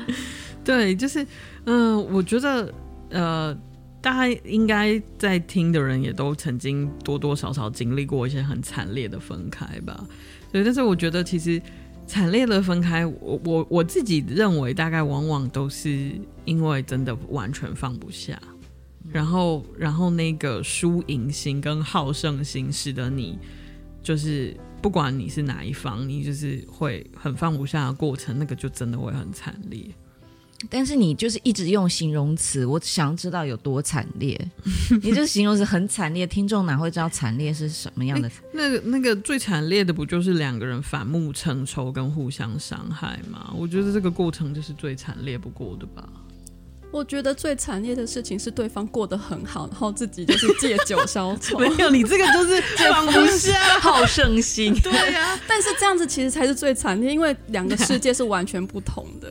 [0.64, 1.24] 对，就是，
[1.66, 2.74] 嗯、我觉得，
[3.10, 3.54] 呃，
[4.00, 10.02] 大家应该在听的人也都曾经多多少少经历过一些很惨烈的分开吧。
[10.50, 11.60] 对，但是我觉得其实
[12.06, 16.12] 惨烈的分开，我我我自己认为，大概往往都是
[16.46, 18.40] 因为真的完全放不下。
[19.16, 23.38] 然后，然后那个输赢心跟好胜心，使得你
[24.02, 29.86] 就是不管你是哪一方，你就是会很放不下的过程，那个就真的会很惨烈。
[30.68, 34.38] 但是你就是一直用形容词，我想知道有多惨烈。
[35.02, 38.30] 你这形容词很惨烈，听众哪会知道惨烈是什么样的？
[38.52, 43.54] 那个那个最惨烈的不就是两个人反目成仇跟互相伤害吗？
[43.56, 46.06] 我觉得这个过程就是最惨烈不过的吧。
[46.96, 51.58] 我觉得最惨烈的事情是对方过得很好，然后自己就是 借酒消愁。
[51.58, 52.58] 没有，你这个就是
[52.90, 54.74] 放不下 好胜心。
[54.80, 59.30] 对呀、啊，但是这样子其实才是最惨烈，因为两个世界是完全不同的。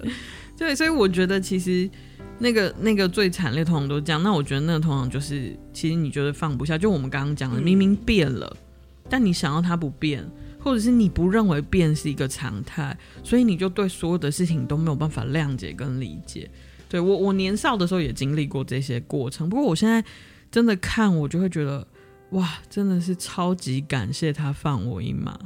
[0.56, 1.90] 对，所以我觉得其实
[2.38, 4.22] 那个那个最惨烈通常都这样。
[4.22, 10.24] 那我觉得那个通常就是，其实你觉得放不下，就我们刚刚讲的，明明变了，嗯、但你想要它不变，
[10.60, 16.50] 或者是你不认为变是一个常态，所以你就对所有的事情都没有办法谅解跟理解。
[16.96, 19.50] 对我，我年少的时候也经历过这些过程。
[19.50, 20.02] 不过我现在
[20.50, 21.86] 真的看，我就会觉得，
[22.30, 25.38] 哇，真的是超级感谢他放我一马。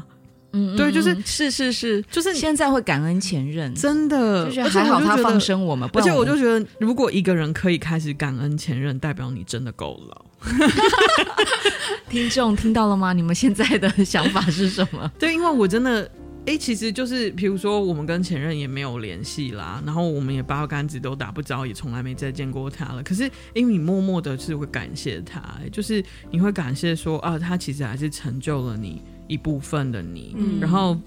[0.54, 5.90] 嗯，对，就是是是是，就是现在会感恩前任，真的，就是还好他放生我们。
[5.96, 10.26] 而且我就觉得，如果一个人可以开始感恩前任，代表你真的够老。
[12.12, 13.12] 听众听到了吗？
[13.12, 15.12] 你们现在的想法是什么？
[15.18, 16.08] 对，因为我真的。
[16.46, 23.04] 哎、欸，其实就是，比如说，我们跟前任也没有联系啦，然后我们也八竿子都打不着，也从来没再见过他了。
[23.04, 30.34] 可是，因为你默默的是会感谢他，就是你会感谢说啊，他其实还是成就了你一部分的你。
[30.40, 30.98] 嗯、然后，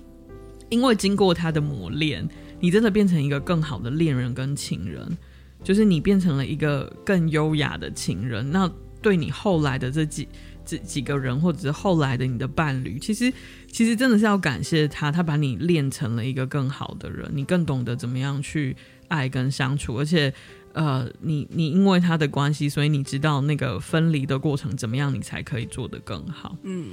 [0.68, 2.28] 因为经过他的磨练，
[2.60, 5.18] 你真的变成一个更好的恋人跟情人，
[5.64, 8.48] 就是你变成了一个更优雅的情人。
[8.48, 8.70] 那
[9.00, 10.28] 对你后来的这几。
[10.72, 13.30] 这几个人，或者是后来的你的伴侣，其实
[13.70, 18.74] 其实真的是要感谢他，他把你练成了一个更好的人，你更懂得怎么样去
[19.08, 20.32] 爱跟相处，而且
[20.72, 26.56] 呃，你你因为他的关系，所以你知道那个分离的过程怎么样，你才可以做得更好。
[26.62, 26.86] 嗯，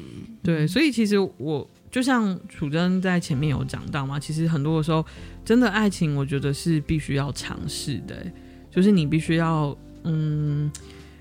[0.44, 5.06] 对，所以其实我就像楚真在前面有讲到嘛，其实很多的时候，
[5.46, 8.30] 真的爱情，我觉得是必须要尝试的，
[8.70, 9.74] 就是你必须要
[10.04, 10.70] 嗯。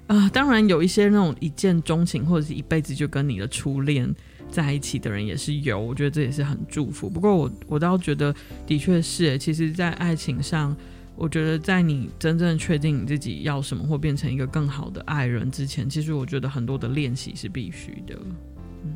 [0.08, 4.12] 啊、呃，当然有一些那种一见钟情或者是一辈子就跟你的初恋
[4.50, 7.08] 在一起的人也是有，我觉得这也是很祝福。
[7.08, 8.34] 不过我我倒觉得，
[8.66, 10.74] 的确是，其实，在爱情上，
[11.14, 18.18] 我觉得在你真正确定你自己要什么或变成一个更好的爱人之前，其实我觉得很多的练习是必须的。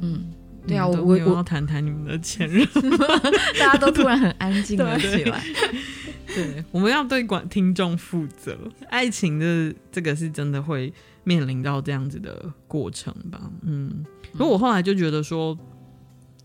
[0.01, 0.25] 嗯，
[0.67, 2.67] 对啊，我我要谈谈你们的前任，
[3.61, 5.43] 大家都突然很安静了起来。
[6.35, 8.57] 对，我们要对管听众负责。
[8.89, 10.93] 爱情的这个是真的会
[11.25, 13.51] 面临到这样子的过程吧？
[13.63, 14.05] 嗯，
[14.37, 15.59] 所以我后来就觉得说，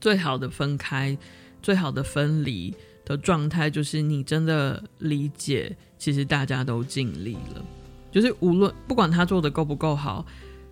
[0.02, 1.18] 最好的分开、
[1.62, 2.74] 最好的分离
[3.06, 7.66] 的状态，就是你真的理解，其实大家都尽力了。
[8.12, 10.26] 就是无论不管他做的够不够好，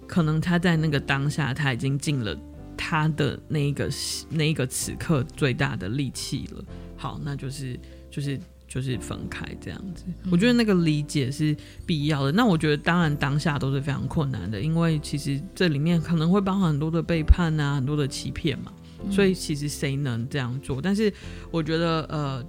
[0.08, 2.38] 可能他在那个当下他已经尽了
[2.76, 3.90] 他的那一个
[4.30, 6.66] 那一个此刻最大的力气了。
[6.98, 7.80] 好，那就是
[8.12, 8.38] 就是。
[8.76, 10.04] 就是分开这样子。
[10.30, 11.56] 我觉得那个理解是
[11.86, 12.32] 必要的。
[12.34, 18.74] 那我觉得当然当下都是非常困难的，因为其实这里面可能会包含很多的背叛啊，很多的欺骗嘛。
[19.10, 20.82] 所以其实谁能这样做？
[20.82, 21.12] 但是
[21.50, 22.46] 我觉得呃，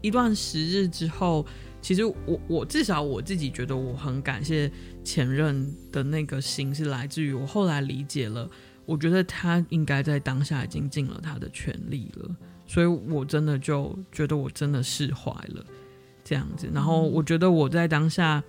[0.00, 1.46] 一段时日之后。
[1.82, 4.68] 其实我我至少我自己觉得我很感谢
[5.04, 8.50] 前任的那个心是来自于我后来理解了，
[8.84, 12.36] 我觉得他应该在当下已经尽了他的全力了，
[12.66, 15.64] 所以我真的就觉得我真的释怀了
[16.24, 16.68] 这样子。
[16.72, 18.42] 然后我觉得我在当下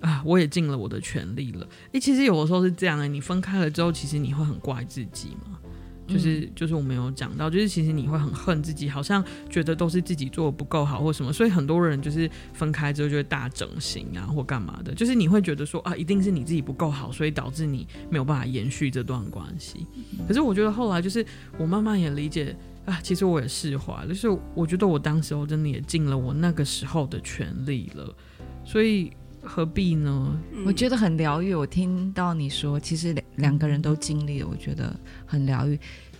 [0.00, 1.66] 啊，我也尽了我的全力了。
[1.92, 5.58] 诶，其实有的时候是这样的，你分开了之后，其实你会很怪自己嘛。
[6.06, 19.86] 就是就是我没有讲到，就是其实你会很恨自己，好像觉得都是自己做的不够好或什么，所以很多人就是分开之后就会大整形啊或干嘛的，就是你会觉得说啊，一定是你自己不够好，所以导致你没有办法延续这段关系。
[20.26, 21.22] 可是我觉得后来就是
[21.58, 22.56] 我慢慢也理解
[22.88, 28.16] 啊，其实我也释怀，就是我觉得我当时我真的也尽了我那个时候的全力了，
[28.64, 29.12] 所以
[29.42, 30.40] 何必呢？
[30.64, 31.54] 我觉得很疗愈。
[31.54, 35.78] 我听到你说，其实两两个人都经历了，我觉得很疗愈。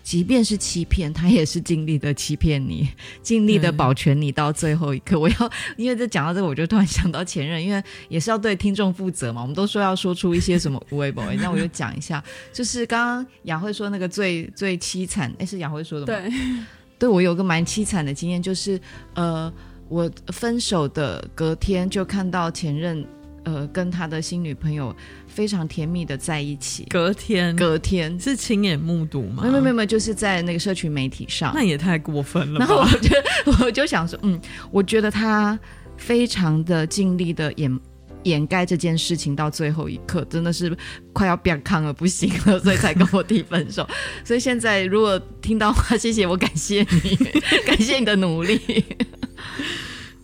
[0.08, 2.88] 即便是欺骗，他也是尽力的欺骗你，
[3.22, 5.20] 尽力的保全你到最后一刻。
[5.20, 9.42] 我要，因为这讲到这个，我就突然想到前任，因为也是要对听众负责嘛。
[9.42, 16.18] 我们都说要说出一些什么无谓 那我就讲一下，就是刚刚雅慧说那个最 最凄惨，哎，是雅慧说的吗？
[16.18, 16.32] 对，
[17.00, 18.80] 对我有个蛮凄惨的经验，就是
[19.12, 19.52] 呃，
[19.90, 23.06] 我分手的隔天就看到前任。
[23.48, 24.94] 呃，跟他的新女朋友
[25.26, 26.84] 非常甜蜜的在一起。
[26.90, 29.42] 隔天，隔天是亲眼目睹吗？
[29.42, 31.50] 没有没有没有，就是在那个社群媒体上。
[31.54, 32.58] 那也太过分了。
[32.58, 33.16] 然后我就
[33.64, 34.38] 我就想说，嗯，
[34.70, 35.58] 我觉得他
[35.96, 37.80] 非常的尽力的掩
[38.24, 40.76] 掩盖这件事情，到最后一刻真的是
[41.14, 43.88] 快要变康了，不行了，所以才跟我提分手。
[44.22, 47.16] 所以现在如果听到话，谢谢我，感谢你，
[47.64, 48.84] 感谢你的努力。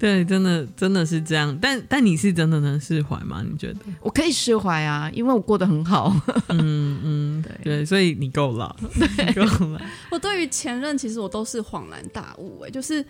[0.04, 3.42] 对，真的真的是这样，但但你是真的能释怀吗？
[3.42, 3.80] 你觉得？
[4.02, 6.14] 我可以释怀啊，因为我过得很好。
[6.48, 8.76] 嗯嗯，对对，所以你够了，
[9.16, 9.80] 对，够了。
[10.12, 13.02] 我对于前任，其实我都是恍然大悟，哎，就是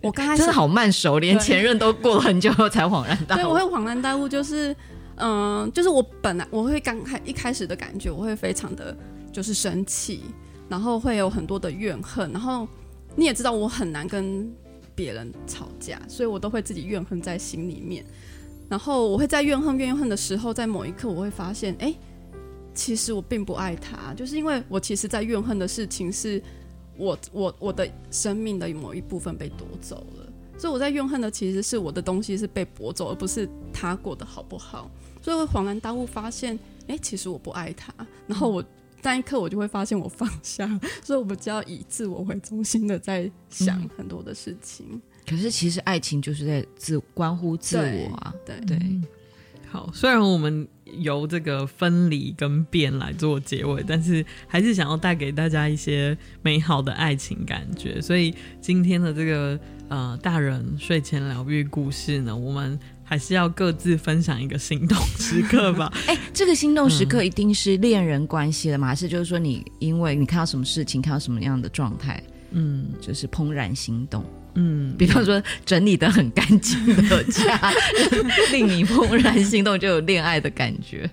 [0.00, 3.38] 我刚开始真的好慢熟，连前任都过了很久后才恍然大悟。
[3.38, 4.74] 对，我会恍然大悟，就是
[5.18, 8.96] 嗯、呃，就是我本来我会刚开一开始的感觉，我会非常的
[9.32, 10.24] 就是生气，
[10.68, 12.66] 然后会有很多的怨恨，然后
[13.14, 14.52] 你也知道我很难跟。
[14.94, 18.04] 别人吵架，所以我都会自己怨恨在心里面。
[18.68, 21.94] 然后我会在怨恨怨恨的时候，在某一刻我会发现，哎，
[22.74, 26.42] 其实我并不爱他，就是因为我其实，在怨恨的事情是
[26.96, 30.32] 我我我的生命的某一部分被夺走了。
[30.56, 34.90] 所以我在怨恨的其实是我的东西是被夺走，而不是他过得好不好。
[35.22, 37.92] 所以我恍然大悟，发现，哎，其实我不爱他。
[38.26, 38.64] 然后我。
[39.02, 40.66] 那一刻，我就会发现我放下，
[41.02, 44.86] 所以我们就要以自我为中心的在想很多的事情。
[44.90, 48.34] 嗯、可是，其实爱情就是在自关乎自我啊。
[48.44, 48.78] 对对。
[49.70, 50.66] 好，虽然我们
[50.98, 58.00] 由这个分离跟变来做结尾，但是还是想要带给大家一些美好的爱情感觉。
[58.00, 62.78] 所以今天的这个呃大人睡前疗愈故事呢，我们。
[63.10, 65.92] 还是要各自分享一个心动时刻吧。
[66.06, 68.86] 哎、欸，这个心动时刻一定是恋人关系了吗？
[68.86, 77.72] 还是就是说你因为你看到什么事情，看到什么样的状态，嗯，就是怦然心动，嗯，比方说整理的很干净的家，
[78.52, 81.10] 令你怦然心动，就有恋爱的感觉，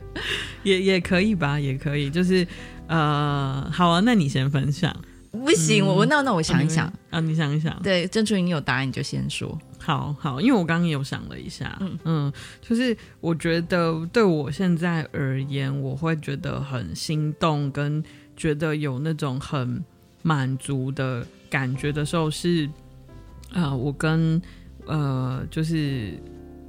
[0.61, 2.45] 也也可以吧，也可以，就是
[2.85, 4.95] 呃，好啊，那你先分享。
[5.31, 6.91] 不行，嗯、我那那我想一想。
[7.09, 9.59] 啊，你想一想，对，郑楚云，你有答案你就先说。
[9.87, 18.03] 好好，因为我刚刚也有想了一下，嗯嗯，就是我觉得对我现在而言，我会觉得很心动，跟
[18.35, 19.81] 觉得有那种很
[20.23, 22.65] 满足的感觉的时候是，
[23.53, 24.41] 啊、呃，我跟
[24.87, 26.19] 呃就是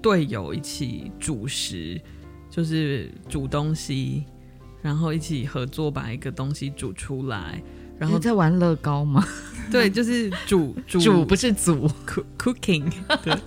[0.01, 2.01] 队友一起煮食，
[2.49, 4.23] 就是煮东西，
[4.81, 7.61] 然后一起合作把一个东西煮出来。
[7.99, 9.25] 然后在玩乐高吗？
[9.71, 11.87] 对，就是煮煮， 煮不是煮
[12.39, 12.91] ，cooking，
[13.23, 13.39] 对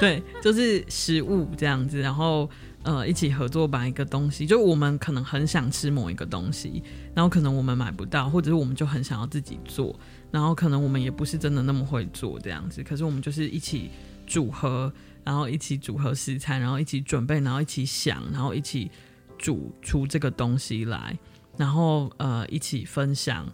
[0.00, 2.00] 对，就是食物这样子。
[2.00, 2.50] 然后
[2.82, 6.82] 呃，一起合作把一个东西，就我们可能很想吃某一个东西，
[7.14, 9.94] 然后可能我们买不到，或者是我们就很想要自己做，
[10.32, 12.82] 然后可能我们也不是真的那么会做这样子。
[12.82, 13.90] 可是我们就是一起
[14.26, 14.92] 组合，
[15.22, 18.90] 然后一起组合食材，然后一起准备，然后一起想，然后一起
[19.38, 21.16] 煮出这个东西来。
[21.58, 23.46] 然后呃，一起分享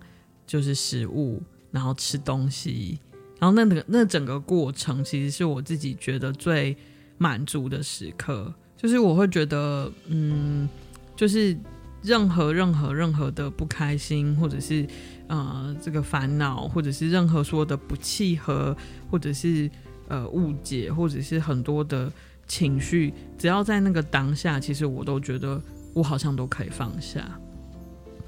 [0.46, 1.42] 就是食物，
[1.72, 2.98] 然后吃东西，
[3.40, 6.76] 然后那个那整个过程其实是我自己觉得最
[7.18, 10.68] 满足的时刻，就是我会觉得嗯，
[11.16, 11.56] 就是
[12.02, 14.86] 任何任何任何的不开心，或者是
[15.28, 18.76] 呃这个烦恼，或者是任何说的不契合，
[19.10, 19.70] 或者是
[20.08, 22.12] 呃误解，或者是很多的
[22.46, 25.58] 情绪，只要在那个当下，其实我都觉得
[25.94, 27.40] 我好像都可以放下。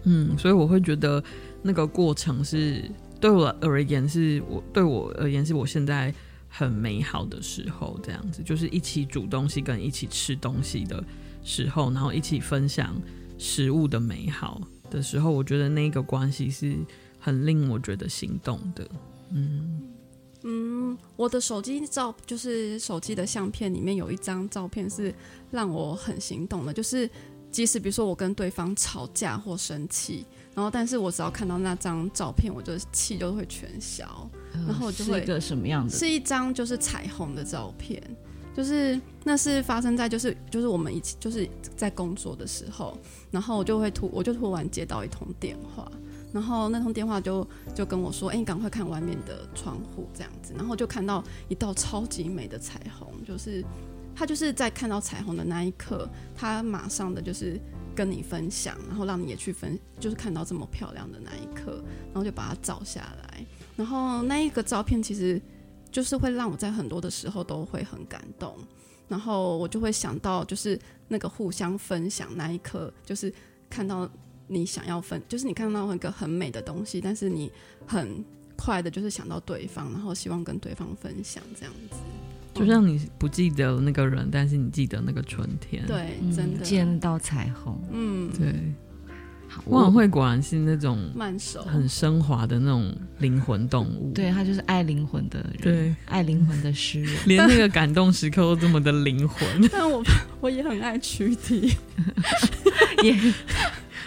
[0.09, 1.23] 嗯，所以我会觉得
[1.63, 2.89] 那个过程是
[3.21, 6.15] 对我而言是我对我而言是我现在
[6.49, 11.03] 很美好的时候，这样子就是一起煮东西跟一起吃东西的
[11.43, 12.95] 时候，然后一起分享
[13.37, 16.77] 食物的美好的时候，我觉得那个关系是
[17.19, 18.89] 很令我觉得心动的。
[19.33, 19.83] 嗯
[20.45, 25.13] 嗯，我的手机照就是手机的相片里面有一张照片是
[25.51, 27.11] 让我很心动的，就是。
[27.51, 35.91] 即使比如说我跟对方吵架或生气，然后但是我只要看到那张照片，我就气就会全消，然后我就会是一个什么样的？
[35.91, 38.03] 是一张就是彩虹的照片，
[38.55, 42.97] 就是那是发生在就是就是我们一起就是在工作的时候，
[43.31, 45.91] 然后我就会突我就突然接到一通电话，
[46.35, 53.65] 然后那通电话就就跟我说，哎，你赶快看外面的窗户这样子，然后就看到一道超级美的彩虹，就是。
[54.17, 57.61] 他就是在看到彩虹的那一刻，他马上的就是
[57.95, 63.47] 跟你分享，然后让你也去分，就是看到这么漂亮的那一刻，然后就把它照下来。
[63.77, 65.41] 然后那一个照片其实
[65.93, 68.57] 就是会让我在很多的时候都会很感动，
[69.07, 73.31] 然后我就会想到就是那个互相分享那一刻，就是
[73.69, 74.09] 看到
[74.47, 77.53] 你想要分，就是你看到一个很美的东西，但是你
[77.87, 78.25] 很
[78.57, 81.97] 快的就是想到对方，然后希望跟对方分享这样子。
[82.59, 85.85] 就像你不记得那个人，但是你记得那个春天。
[85.87, 87.81] 对，真的见到彩虹。
[87.93, 88.55] 嗯，对。
[89.67, 94.13] 汪小慧果然是那种慢熟、很升华的那种灵魂动物。
[94.13, 99.49] 对，他就是爱灵魂的人，对， 爱灵魂的诗人，连那个感动时刻都这么的灵魂。
[99.73, 100.05] 但我
[100.43, 101.73] 我也很爱躯体，
[103.03, 103.17] 也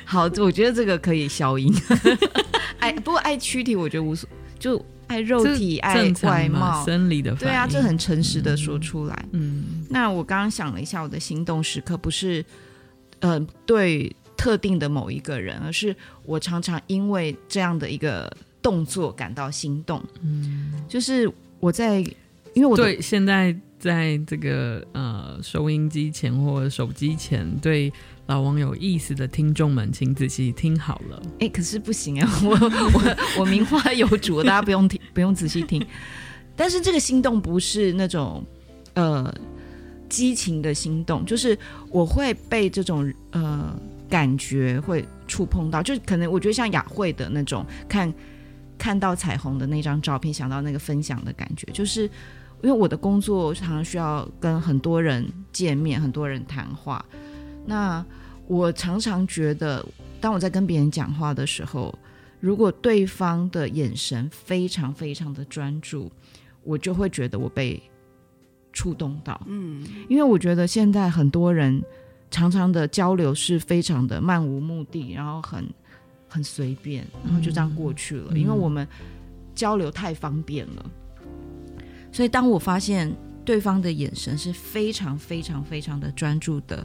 [0.05, 0.25] 好。
[0.37, 1.73] 我觉得这个可以消音。
[2.77, 4.29] 爱不过爱躯体，我觉得无所
[4.59, 4.85] 就。
[5.09, 9.25] 爱肉体，爱外貌，生理的对啊，这很诚实的说出来。
[9.33, 12.45] 嗯，那我刚刚想了一下，我的心动时刻不是
[13.19, 15.93] 呃对特定的某一个人，而是
[16.23, 18.31] 我常常因为这样的一个
[18.61, 20.01] 动作感到心动。
[20.21, 21.29] 嗯，就是
[21.59, 21.99] 我在
[22.53, 27.91] 因为我对现在在这个呃收音机前或者手机前对。
[28.29, 31.19] 老王有意思的听众们，请仔细听好了。
[31.39, 35.83] 哎、可是不行啊， 我我我名花有主，大家不用听， 不用仔细听。
[36.55, 38.45] 但是这个心动不是那种
[38.93, 39.33] 呃
[40.07, 41.57] 激情的心动，就是
[41.89, 43.75] 我会被这种呃
[44.07, 48.13] 感觉会触碰到，就可能我觉得像雅慧的那种看
[48.77, 52.03] 看到彩虹的那张照片，想到那个分享的感觉，就是
[52.61, 57.03] 因为我的工作常常需要跟很多人见面，很多人谈话，
[57.69, 58.05] 那。
[58.49, 59.85] 我常常觉得，
[60.19, 61.93] 当我在跟别人讲话的时候，
[62.39, 66.11] 如果对方的眼神非常非常的专注，
[66.63, 67.79] 我就会觉得我被
[68.73, 69.39] 触动到。
[69.45, 71.79] 嗯，因为我觉得现在很多人
[72.31, 75.63] 常常的交流是非常的漫无目的，然后很
[76.27, 78.31] 很随便，然后就这样过去了。
[78.31, 78.87] 嗯，因为我们
[79.53, 80.91] 交流太方便了，
[82.11, 83.15] 所以当我发现
[83.45, 86.83] 对方的眼神是非常非常非常的专注的。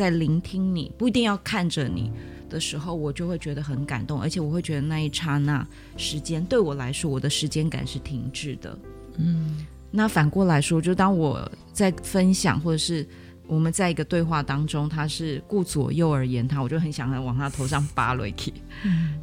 [0.00, 2.10] 在聆听你，不一定要看着你
[2.48, 5.66] 的时候，我就会觉得很感动，而且我会觉得那一刹那
[5.98, 8.78] 时间对我来说，我的时间感是停滞的。
[9.18, 13.06] 嗯，那反过来说，就当我在分享，或者是
[13.46, 18.34] 我们在一个对话当中，他是顾左右而言他，我就很想往他头上扒雷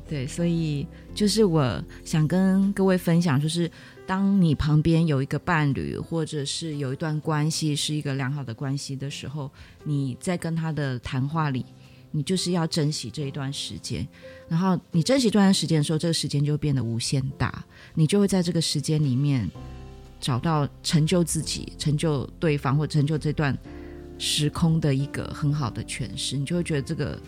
[0.08, 3.72] 对，所以就是我想跟各位分享，就是。
[4.08, 9.52] 当你旁边有一个伴侣，或者是有一段关系是一个良好的关系的时候，
[9.84, 11.66] 你在跟他的谈话里，
[12.12, 14.08] 你就是要珍惜这一段时间。
[14.48, 19.46] 然后你珍惜这段时间的时候，这个时间就会变得无限大，你就会在这个时间里面
[20.22, 23.56] 找到成就自己、成就对方或成就这段
[24.18, 26.38] 时空的一个很好的诠释。
[26.38, 27.22] 你就会觉得这个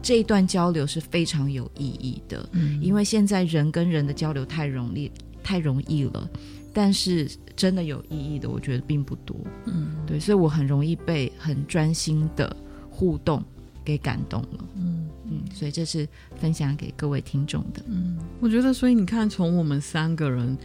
[0.00, 5.10] 这一段交流是非常有意义的，嗯，因为现在人跟人的交流太容易。
[5.42, 6.30] 太容易了，
[6.72, 9.36] 但是真的有意义的，我觉得并不多。
[9.66, 12.54] 嗯，对，所以我很容易被很专心的
[12.90, 13.42] 互动
[13.84, 14.64] 给感动了。
[14.76, 17.82] 嗯嗯，所以这是分享给各位听众的。
[17.86, 20.56] 嗯，我觉得，所以你看，从我们三个人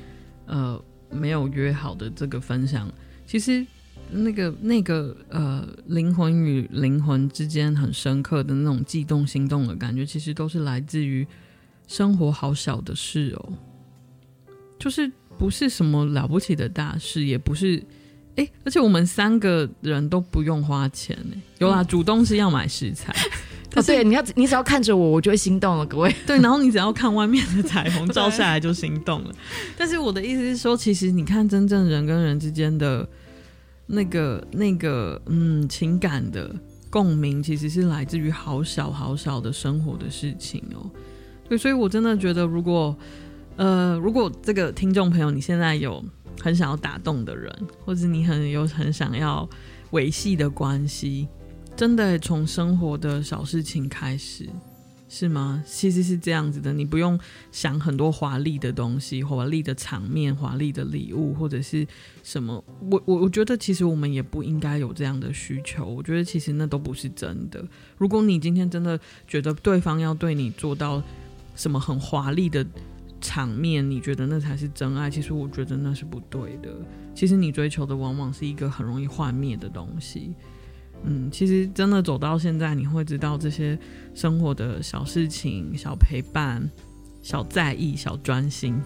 [0.46, 0.82] 呃
[1.12, 2.92] 没有约好的这个分享，
[3.26, 3.66] 其实
[4.10, 11.26] 那个那个呃灵魂与灵魂之间很深刻的那种悸动心动的感觉，其实都是来自于
[11.88, 13.54] 生活好小的事哦。
[14.80, 17.84] 就是不是什么了不起的大事，也不是，
[18.64, 21.18] 而且我们三个人都不用花钱，
[21.60, 23.14] 有啦，主动是要买食材，
[23.76, 26.16] 哦，对，你要你只要看着我，我就会心动了，各位。
[26.26, 29.32] 对，然后你只要看外面的彩虹 照下来就心动了。
[29.78, 33.08] 但是我的意思是说，其实你看，真正人跟人之间的
[33.88, 36.56] 那个那个嗯情感的
[36.90, 40.90] 共鸣，其实是来自于好小好小的生活的事情哦。
[41.50, 42.98] 对，所以我真的觉得，如果
[43.58, 46.04] 呃，如果这个听众朋友你现在有
[46.40, 47.54] 很想要打动的人，
[47.84, 49.48] 或者你很有很想要
[49.92, 51.28] 维系的关系。
[51.76, 54.50] 真的从生活的小事情开始，
[55.08, 55.64] 是吗？
[55.66, 57.20] 其实是这样子的，你不用
[57.52, 61.86] 想很多华丽的东西、华丽的场面、华丽的礼物或者是
[62.24, 62.64] 什么。
[62.90, 65.86] 我我我觉得其实我们也不应该有这样的需求。
[65.86, 67.64] 我觉得其实那都不是真的。
[67.98, 71.02] 如果你今天真的觉得对方要对你做到
[71.56, 72.66] 什么很华丽的
[73.20, 76.70] 场面，你觉得那才是真爱，其实我觉得那是不对的。
[77.16, 80.34] 其实你追求的往往是一个很容易幻灭的东西。
[81.04, 83.78] 嗯，其实真的走到现在，你会知道这些
[84.16, 86.68] 生活的小事情、小陪伴、
[87.22, 88.80] 小在意、小专心，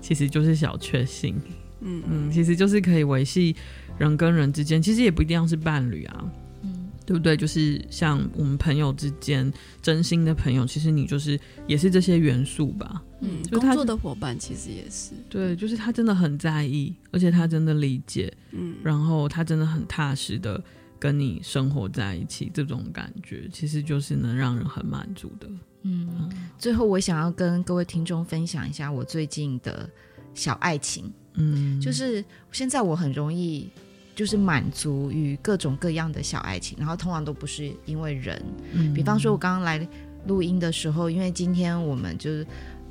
[0.00, 1.40] 其实就是小确幸。
[1.80, 3.54] 嗯嗯，其实就是可以维系
[3.98, 6.32] 人跟人之间，其实也不一定要是伴侣啊，
[6.62, 7.36] 嗯，对不对？
[7.36, 9.50] 就是像我们朋友之间，
[9.82, 13.02] 真心的朋友，其实你就是也是这些元素吧。
[13.20, 15.12] 嗯，就工作的伙伴其实也是。
[15.28, 20.62] 对，就是他真的很在意，而且他真的理解，嗯，然后他真的很踏实的。
[20.98, 25.48] 跟你生活在一起，这种感觉其实就是能让人很满足的。
[25.80, 29.88] 嗯，嗯，最后我想要跟各位听众分享一下我最近的
[30.34, 31.10] 小爱情。
[31.36, 32.22] 嗯，就是
[32.52, 33.70] 现在我很容易
[34.14, 38.38] 就是满足于各种各样的小爱情，然后通常都不是因为人。
[38.74, 39.88] 嗯，比方说我刚刚来
[40.26, 42.46] 录音的时候，因为今天我们就是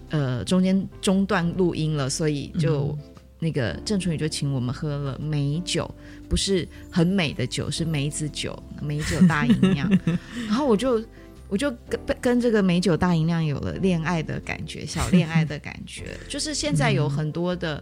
[0.10, 2.88] 呃中间中断录音了，所以就。
[2.88, 3.00] 嗯
[3.42, 5.90] 那个郑淳宇就请我们喝了美酒，
[6.28, 9.90] 不是很美的酒，是梅子酒，美酒大吟酿。
[10.46, 11.02] 然后我就
[11.48, 16.18] 我就跟跟这个美酒大吟酿有了恋爱的感觉，小恋爱的感觉。
[16.28, 17.82] 就是现在有很多的，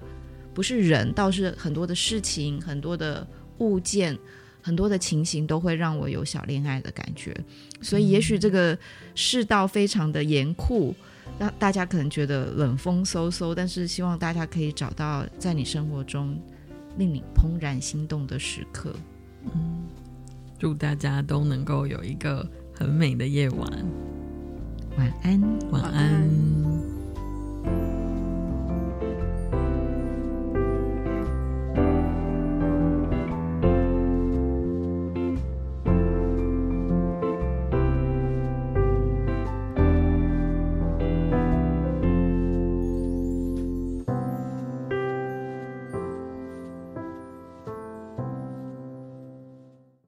[0.53, 3.27] 不是人，倒是很多的事情，很多的
[3.57, 4.15] 物件，
[4.61, 7.35] 很多的情形，都会让我有小恋爱的感觉。
[7.81, 8.77] 所以也许这个
[9.15, 10.93] 世道非常的严酷。
[11.39, 16.39] 让大家可能觉得冷风嗖嗖，但是希望大家可以找到在你生活中
[16.97, 18.93] 令你怦然心动的时刻。
[19.43, 19.85] 嗯，
[20.57, 23.69] 祝大家都能够有一个很美的夜晚。
[24.97, 25.41] 晚安，
[25.71, 25.93] 晚安。
[25.93, 25.93] 晚
[27.63, 27.96] 安。